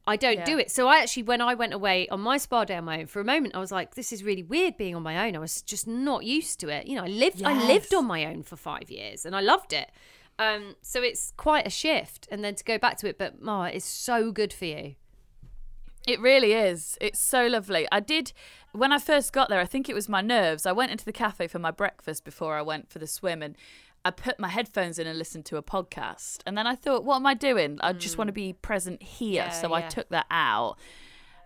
[0.06, 0.44] I don't Yeah.
[0.44, 0.70] do it.
[0.70, 3.20] So I actually when I went away on my spa day on my own for
[3.20, 5.37] a moment, I was like, this is really weird being on my own.
[5.37, 6.87] I was just not used to it.
[6.87, 9.72] You know, I lived I lived on my own for five years and I loved
[9.72, 9.90] it.
[10.38, 13.62] Um, so it's quite a shift, and then to go back to it, but oh,
[13.64, 14.96] it's so good for you.
[16.07, 16.99] It really is.
[17.01, 17.87] It's so lovely.
[17.93, 18.33] I did
[18.73, 19.61] when I first got there.
[19.61, 20.67] I think it was my nerves.
[20.67, 23.57] I went into the cafe for my breakfast before I went for the swim, and
[24.05, 26.38] I put my headphones in and listened to a podcast.
[26.45, 27.79] And then I thought, what am I doing?
[27.83, 29.45] I just want to be present here.
[29.45, 30.77] Yeah, so I took that out.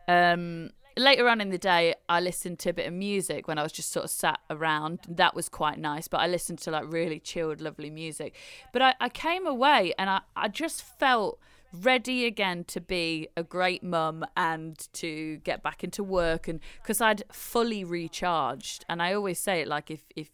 [0.08, 3.62] Um, later on in the day, I listened to a bit of music when I
[3.62, 5.00] was just sort of sat around.
[5.06, 6.08] That was quite nice.
[6.08, 8.34] But I listened to like really chilled, lovely music.
[8.72, 11.38] But I, I came away and I, I just felt
[11.82, 17.00] ready again to be a great mum and to get back into work and because
[17.00, 20.28] I'd fully recharged and I always say it like if if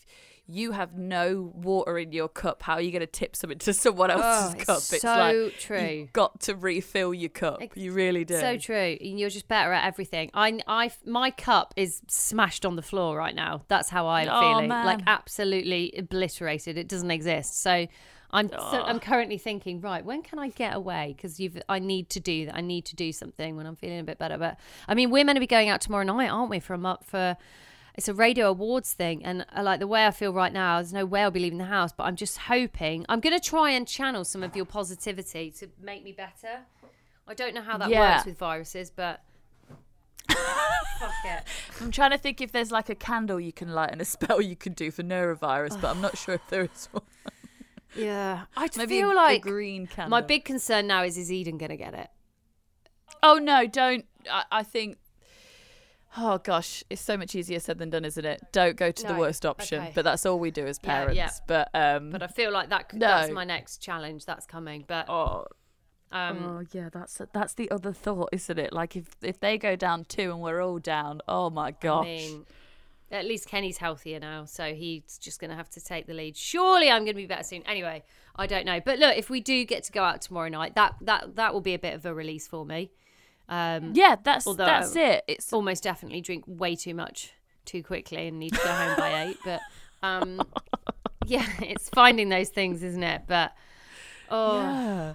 [0.49, 3.73] you have no water in your cup how are you going to tip something to
[3.73, 5.09] someone oh, else's Oh, it's cup so
[5.45, 5.81] like true.
[5.81, 8.97] you've got to refill your cup you really do So true.
[9.01, 10.31] You're just better at everything.
[10.35, 13.63] I, I, my cup is smashed on the floor right now.
[13.69, 14.69] That's how I'm Oh, feeling.
[14.69, 16.77] Like absolutely obliterated.
[16.77, 17.63] It doesn't exist.
[17.63, 17.87] So
[18.33, 18.57] I'm, so.
[18.59, 21.15] I'm currently thinking, right, when can I get away?
[21.17, 22.57] Because you've, I need to do that.
[22.57, 24.39] I need to do something when I'm feeling a bit better.
[24.39, 26.61] But I mean, we're meant to be going out tomorrow night, aren't we?
[26.61, 27.37] For a month for.
[27.95, 30.77] It's a radio awards thing, and I like the way I feel right now.
[30.77, 33.05] There's no way I'll be leaving the house, but I'm just hoping.
[33.07, 36.61] I'm going to try and channel some of your positivity to make me better.
[37.29, 38.15] I don't know how that Yeah.
[38.15, 39.21] works with viruses, but
[40.29, 41.43] fuck it.
[41.81, 44.41] I'm trying to think if there's like a candle you can light and a spell
[44.41, 47.03] you can do for norovirus but I'm not sure if there is one
[47.95, 51.31] Yeah, I maybe feel a, like a green candle my big concern now is is
[51.31, 52.09] Eden going to get it?
[53.23, 54.07] Oh no, don't.
[54.31, 54.99] I, I think.
[56.17, 58.43] Oh gosh, it's so much easier said than done, isn't it?
[58.53, 59.81] Don't go to the worst option.
[59.81, 59.93] okay.
[59.95, 61.17] But that's all we do as parents.
[61.17, 61.31] yeah.
[61.47, 62.11] But um.
[62.11, 62.99] But I feel like that No.
[62.99, 64.85] that's my next challenge that's coming.
[64.87, 65.47] But oh,
[66.11, 68.73] Um, oh yeah, that's that's the other thought, isn't it?
[68.73, 72.07] Like if if they go down too and we're all down, oh my gosh.
[72.07, 72.47] I mean,
[73.13, 76.37] at least Kenny's healthier now, so he's just going to have to take the lead.
[76.37, 77.63] Surely I'm going to be better soon.
[77.67, 78.03] Anyway,
[78.35, 80.97] I don't know, but look, if we do get to go out tomorrow night, that
[81.03, 82.91] that that will be a bit of a release for me.
[83.49, 85.25] Um, Yeah, that's that's it.
[85.29, 87.33] It's almost definitely drink way too much
[87.65, 89.39] too quickly and need to go home by eight.
[89.45, 89.61] But
[90.03, 90.41] um,
[91.27, 93.23] yeah, it's finding those things, isn't it?
[93.27, 93.53] But
[94.31, 95.15] oh, yeah.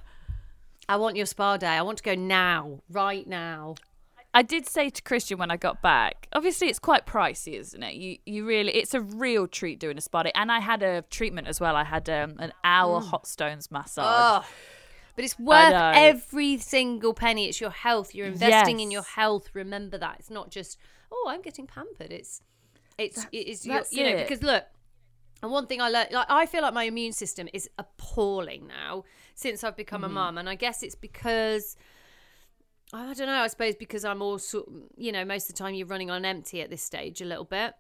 [0.88, 1.68] I want your spa day.
[1.68, 3.76] I want to go now, right now.
[4.38, 6.28] I did say to Christian when I got back.
[6.32, 7.96] Obviously, it's quite pricey, isn't it?
[7.96, 10.32] You you really, it's a real treat doing a spa day.
[10.36, 11.76] And I had a treatment as well.
[11.76, 14.06] I had um, an hour hot stones massage.
[14.06, 14.48] Oh,
[15.16, 17.48] but it's worth every single penny.
[17.50, 18.14] It's your health.
[18.14, 19.50] You're investing in your health.
[19.54, 20.18] Remember that.
[20.20, 20.78] It's not just
[21.12, 22.12] oh, I'm getting pampered.
[22.12, 22.44] It's
[23.00, 24.28] it's it's your, you know it.
[24.28, 24.66] because look.
[25.42, 29.04] And one thing I learned, like I feel like my immune system is appalling now
[29.36, 30.12] since I've become Mm-hmm.
[30.12, 31.76] a mum, and I guess it's because
[32.94, 33.42] I don't know.
[33.42, 36.62] I suppose because I'm also, you know, most of the time you're running on empty
[36.62, 37.74] at this stage a little bit.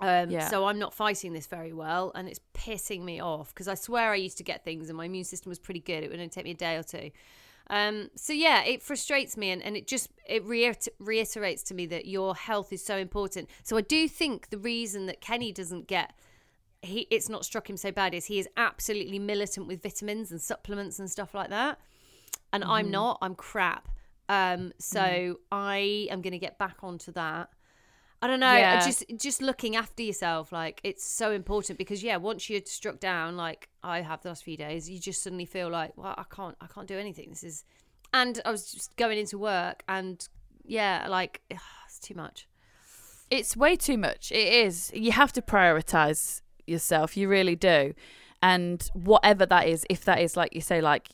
[0.00, 0.48] Um, Yeah.
[0.48, 4.12] So I'm not fighting this very well, and it's pissing me off because I swear
[4.12, 6.04] I used to get things, and my immune system was pretty good.
[6.04, 7.10] It would only take me a day or two.
[7.70, 11.86] Um, so yeah, it frustrates me, and, and it just it reiter- reiterates to me
[11.86, 13.48] that your health is so important.
[13.62, 16.12] So I do think the reason that Kenny doesn't get
[16.80, 20.40] he it's not struck him so bad is he is absolutely militant with vitamins and
[20.40, 21.78] supplements and stuff like that,
[22.52, 22.72] and Mm-hmm.
[22.72, 23.18] I'm not.
[23.20, 23.88] I'm crap.
[24.28, 27.48] Um, so I am going to get back onto that.
[28.20, 28.52] I don't know.
[28.52, 28.84] Yeah.
[28.84, 33.36] Just just looking after yourself, like it's so important because yeah, once you're struck down,
[33.36, 36.56] like I have the last few days, you just suddenly feel like, well, I can't,
[36.60, 37.28] I can't do anything.
[37.30, 37.64] This is,
[38.12, 40.26] and I was just going into work, and
[40.64, 42.48] yeah, like it's too much.
[43.30, 44.32] It's way too much.
[44.32, 44.90] It is.
[44.94, 47.16] You have to prioritize yourself.
[47.16, 47.94] You really do.
[48.42, 51.08] And whatever that is, if that is like you say, like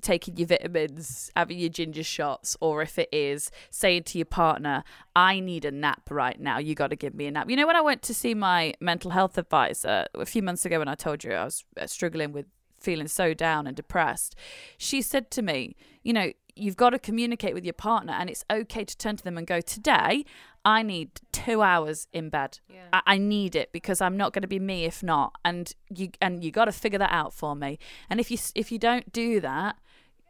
[0.00, 4.84] taking your vitamins, having your ginger shots, or if it is saying to your partner,
[5.14, 7.50] I need a nap right now, you got to give me a nap.
[7.50, 10.78] You know, when I went to see my mental health advisor a few months ago
[10.78, 12.46] when I told you I was uh, struggling with
[12.80, 14.34] feeling so down and depressed,
[14.76, 18.44] she said to me, you know, you've got to communicate with your partner and it's
[18.50, 20.24] okay to turn to them and go, today,
[20.64, 22.60] I need two hours in bed.
[22.68, 22.86] Yeah.
[22.92, 25.34] I, I need it because I'm not going to be me if not.
[25.44, 27.78] And you and you got to figure that out for me.
[28.08, 29.76] And if you if you don't do that,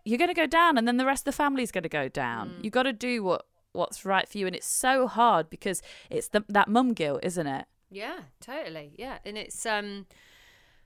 [0.04, 2.08] you're going to go down, and then the rest of the family's going to go
[2.08, 2.58] down.
[2.62, 6.28] You got to do what what's right for you, and it's so hard because it's
[6.28, 7.66] the, that mum guilt, isn't it?
[7.90, 8.92] Yeah, totally.
[8.96, 10.06] Yeah, and it's um,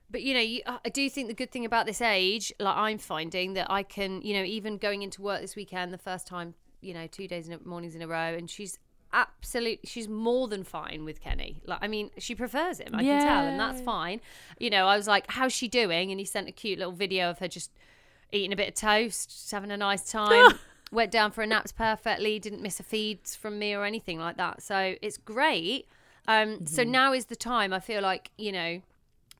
[0.09, 2.97] but you know, you, I do think the good thing about this age, like I'm
[2.97, 6.53] finding that I can, you know, even going into work this weekend, the first time,
[6.81, 8.79] you know, two days in a, mornings in a row, and she's
[9.17, 11.61] absolutely, she's more than fine with Kenny.
[11.65, 12.93] Like, I mean, she prefers him.
[12.93, 14.21] I can tell, and that's fine.
[14.59, 17.29] You know, I was like, "How's she doing?" And he sent a cute little video
[17.29, 17.71] of her just
[18.31, 20.45] eating a bit of toast, just having a nice time.
[20.91, 24.37] Went down for a naps perfectly, didn't miss a feed from me or anything like
[24.37, 24.61] that.
[24.61, 25.87] So it's great.
[26.27, 26.91] Um, So Mm-hmm.
[26.91, 27.73] now is the time.
[27.73, 28.81] I feel like you know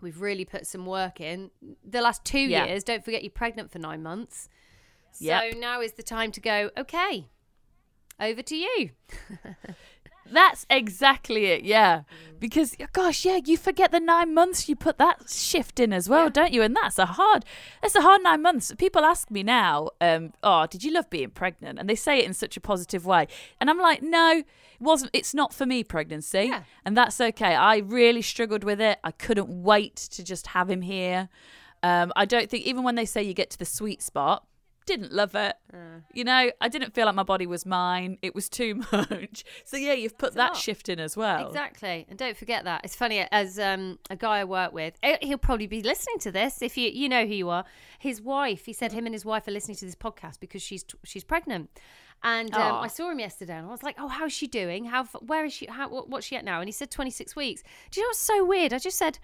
[0.01, 1.51] we've really put some work in
[1.83, 2.65] the last two Yeah.
[2.65, 2.83] years.
[2.83, 4.49] Don't forget you're pregnant for nine months.
[5.11, 5.55] So Yep.
[5.59, 6.69] now is the time to go.
[6.77, 7.27] Okay,
[8.19, 8.91] over to you.
[10.29, 12.01] That's exactly it, yeah.
[12.37, 16.25] Because gosh, yeah, you forget the nine months you put that shift in as well,
[16.25, 16.29] Yeah.
[16.31, 16.61] don't you?
[16.63, 17.45] And that's a hard
[17.81, 18.73] that's a hard nine months.
[18.77, 21.79] People ask me now, um, oh, did you love being pregnant?
[21.79, 23.27] And they say it in such a positive way.
[23.61, 24.45] And I'm like, no, it
[24.81, 26.47] wasn't it's not for me, pregnancy.
[26.49, 26.63] Yeah.
[26.83, 27.55] And that's okay.
[27.55, 28.99] I really struggled with it.
[29.05, 31.29] I couldn't wait to just have him here.
[31.83, 34.45] Um, I don't think even when they say you get to the sweet spot,
[34.87, 35.55] didn't love it.
[36.13, 38.17] You know, I didn't feel like my body was mine.
[38.23, 39.43] It was too much.
[39.65, 41.47] So yeah, you've put that shift in as well.
[41.47, 42.81] Exactly, and don't forget that.
[42.83, 44.95] It's funny as um, a guy I work with.
[45.03, 47.65] eh, He'll probably be listening to this if you you know who you are.
[47.99, 48.65] His wife.
[48.65, 51.69] He said him and his wife are listening to this podcast because she's she's pregnant.
[52.23, 54.85] And um, I saw him yesterday, and I was like, "Oh, how's she doing?
[54.85, 55.67] How where is she?
[55.67, 58.17] How what, what's she at now?" And he said, "26 weeks." Do you know what's
[58.19, 58.73] so weird?
[58.73, 59.19] I just said.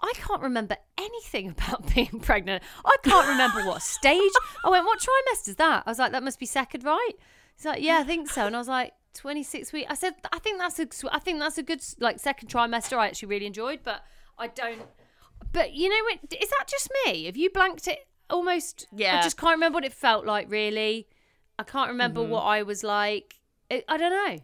[0.00, 2.62] I can't remember anything about being pregnant.
[2.84, 4.32] I can't remember what stage.
[4.64, 5.84] I went, what trimester is that?
[5.86, 7.12] I was like, that must be second, right?
[7.56, 8.46] He's like, yeah, I think so.
[8.46, 9.86] And I was like, 26 weeks.
[9.90, 12.98] I said, I think that's a, I think that's a good like second trimester.
[12.98, 14.04] I actually really enjoyed, but
[14.38, 14.82] I don't.
[15.52, 16.18] But you know, what?
[16.40, 17.24] Is that just me?
[17.24, 18.86] Have you blanked it almost?
[18.92, 19.18] Yeah.
[19.18, 20.50] I just can't remember what it felt like.
[20.50, 21.08] Really,
[21.58, 22.30] I can't remember mm-hmm.
[22.30, 23.36] what I was like.
[23.70, 24.38] I I don't know.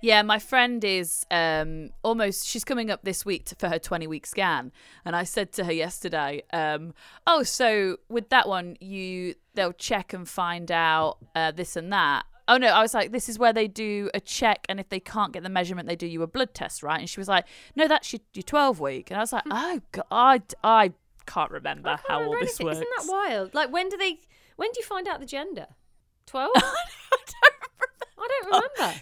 [0.00, 2.46] Yeah, my friend is um, almost.
[2.46, 4.70] She's coming up this week to, for her twenty week scan,
[5.04, 6.94] and I said to her yesterday, um,
[7.26, 12.26] "Oh, so with that one, you they'll check and find out uh, this and that."
[12.46, 15.00] Oh no, I was like, "This is where they do a check, and if they
[15.00, 17.46] can't get the measurement, they do you a blood test, right?" And she was like,
[17.74, 20.92] "No, that's your, your twelve week," and I was like, "Oh God, I, I
[21.26, 21.94] can't remember Hmm.
[21.94, 22.66] I can't how remember all this anything.
[22.66, 23.52] works." Isn't that wild?
[23.54, 24.20] Like when do they?
[24.54, 25.66] When do you find out the gender?
[26.26, 26.50] 12?
[26.56, 29.00] I don't remember.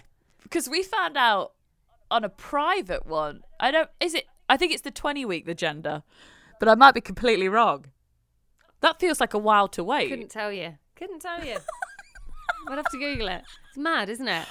[0.49, 1.53] Because we found out
[2.09, 3.41] on a private one.
[3.59, 3.89] I don't.
[3.99, 4.25] Is it?
[4.49, 6.03] I think it's the twenty week the gender,
[6.59, 7.85] but I might be completely wrong.
[8.81, 10.09] That feels like a while to wait.
[10.09, 10.75] Couldn't tell you.
[10.95, 11.57] Couldn't tell you.
[12.69, 13.43] I'd have to Google it.
[13.69, 14.45] It's mad, isn't it?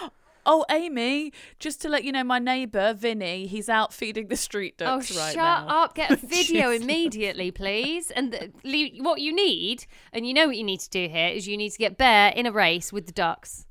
[0.49, 4.75] Oh, Amy, just to let you know, my neighbour Vinny, he's out feeding the street
[4.81, 5.57] Oh, ducks right now.
[5.59, 5.83] shut now.
[5.85, 5.95] up.
[5.97, 8.13] Get a video immediately, please.
[8.13, 11.49] And the, what you need, and you know what you need to do here, is
[11.49, 13.67] you need to get Bear in a race with the ducks.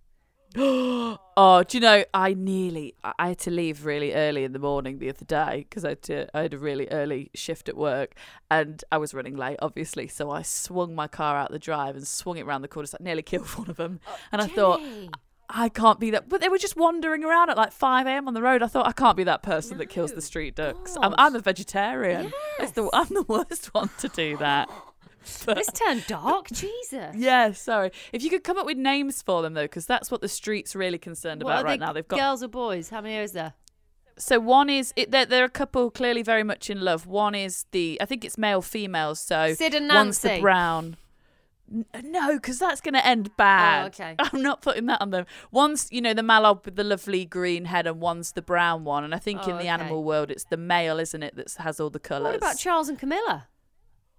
[1.37, 2.05] Oh, do you know?
[2.13, 5.83] I nearly I had to leave really early in the morning the other day because
[5.83, 8.15] I had to, I had a really early shift at work
[8.49, 10.07] and I was running late, obviously.
[10.07, 12.97] So I swung my car out the drive and swung it around the corner, so
[13.01, 13.99] I nearly killed one of them.
[14.31, 14.79] and I thought
[15.49, 16.29] I can't be that.
[16.29, 18.29] But they were just wandering around at like five a.m.
[18.29, 18.63] on the road.
[18.63, 20.95] I thought I can't be that person that kills the street ducks.
[21.01, 22.31] I'm, I'm a vegetarian.
[22.59, 24.69] That's the, I'm the worst one to do that.
[25.45, 26.47] But- This turned dark.
[26.51, 27.15] Jesus.
[27.15, 27.91] yeah, sorry.
[28.11, 30.76] If you could come up with names for them though, because that's what the street's
[30.76, 31.93] really concerned What about right now.
[31.93, 32.89] They've got girls or boys?
[32.89, 33.53] How many is there?
[34.17, 37.05] so one is it, they're, they're a couple clearly very much in love.
[37.05, 39.15] One is the I think it's male female.
[39.15, 39.97] So Sid and Nancy.
[39.97, 40.97] one's the brown.
[42.03, 43.84] No, because that's going to end oh, bad.
[43.84, 44.15] Oh, okay.
[44.19, 45.26] I'm not putting that on them.
[45.49, 49.03] One's, you know, the mallard with the lovely green head, and one's the brown one.
[49.03, 49.69] And I think Oh, in the okay.
[49.69, 52.26] animal world, it's the male, isn't it, that has all the colours.
[52.26, 53.47] What about Charles and Camilla?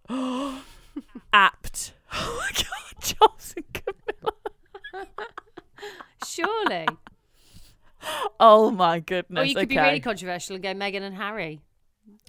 [1.33, 1.93] Apt.
[2.19, 3.65] Oh my God, Charles and
[4.95, 5.09] Camilla.
[6.25, 6.87] Surely.
[8.39, 9.43] Oh my goodness.
[9.43, 9.75] or you could okay.
[9.75, 11.61] be really controversial and go Meghan and Harry.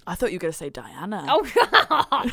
[0.06, 1.26] I thought you were going to say Diana.
[1.28, 2.32] Oh, God.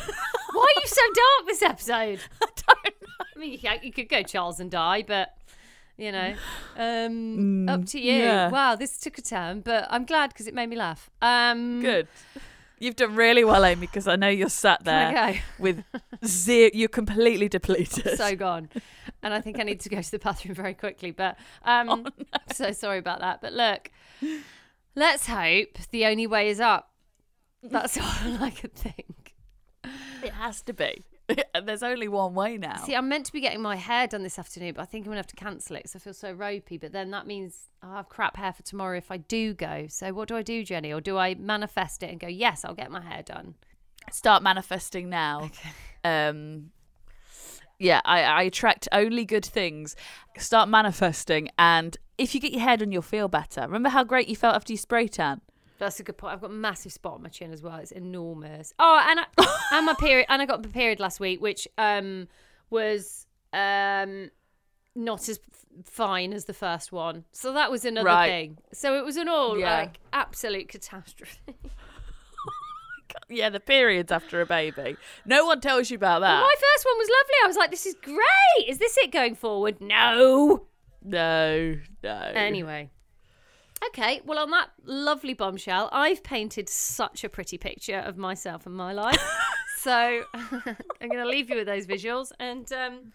[0.52, 2.20] Why are you so dark this episode?
[2.42, 3.26] I don't know.
[3.36, 5.36] I mean, you, could go Charles and Di, but
[5.98, 6.34] you know,
[6.76, 8.14] um, up to you.
[8.14, 8.48] Mm, yeah.
[8.48, 11.10] Wow, this took a turn, but I'm glad because it made me laugh.
[11.20, 12.08] Um, Good.
[12.78, 15.84] You've done really well, Amy, because I know you're sat there Can with
[16.24, 16.70] zero.
[16.74, 18.18] You're completely depleted.
[18.18, 18.68] so gone,
[19.22, 21.10] and I think I need to go to the bathroom very quickly.
[21.10, 23.40] But um, Oh, so sorry about that.
[23.40, 23.90] But look,
[24.94, 26.90] let's hope the only way is up.
[27.62, 29.34] That's all I could think.
[30.22, 31.04] it has to be.
[31.64, 32.76] There's only one way now.
[32.76, 35.10] See, I'm meant to be getting my hair done this afternoon, but I think I'm
[35.10, 36.78] gonna have to cancel it because I feel so ropey.
[36.78, 39.86] But then that means I'll have crap hair for tomorrow if I do go.
[39.88, 40.92] So what do I do, Jenny?
[40.92, 43.54] Or do I manifest it and go, yes, I'll get my hair done?
[44.10, 45.50] Start manifesting now.
[46.04, 46.70] Um,
[47.78, 49.96] yeah, I, I attract only good things.
[50.38, 53.62] Start manifesting, and if you get your hair done, you'll feel better.
[53.62, 55.40] Remember how great you felt after you spray tan?
[55.78, 56.32] That's a good point.
[56.34, 57.76] I've got a massive spot on my chin as well.
[57.76, 58.72] It's enormous.
[58.78, 62.28] Oh, and I, and my period, and I got my period last week, which um
[62.70, 64.30] was um
[64.94, 65.38] not as
[65.84, 67.24] fine as the first one.
[67.32, 68.28] So that was another Right.
[68.30, 68.58] thing.
[68.72, 69.78] So it was an all Yeah.
[69.80, 71.38] like absolute catastrophe.
[73.28, 74.96] Yeah, the periods after a baby.
[75.24, 76.40] No one tells you about that.
[76.40, 77.34] My first one was lovely.
[77.42, 78.68] I was like, this is great.
[78.68, 79.80] Is this it going forward?
[79.80, 80.66] No.
[81.02, 82.10] No, no.
[82.34, 82.90] Anyway.
[83.84, 88.74] Okay, well, on that lovely bombshell, I've painted such a pretty picture of myself and
[88.74, 89.20] my life.
[89.78, 93.12] so I'm going to leave you with those visuals and um,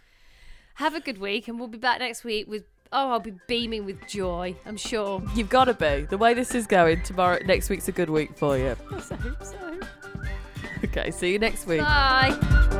[0.76, 1.47] have a good week.
[1.47, 5.22] And we'll be back next week with, oh, I'll be beaming with joy, I'm sure.
[5.36, 6.05] You've got to be.
[6.09, 8.76] The way this is going, tomorrow, next week's a good week for you.
[8.91, 9.80] I hope so.
[10.84, 11.82] Okay, see you next week.
[11.82, 12.80] Bye.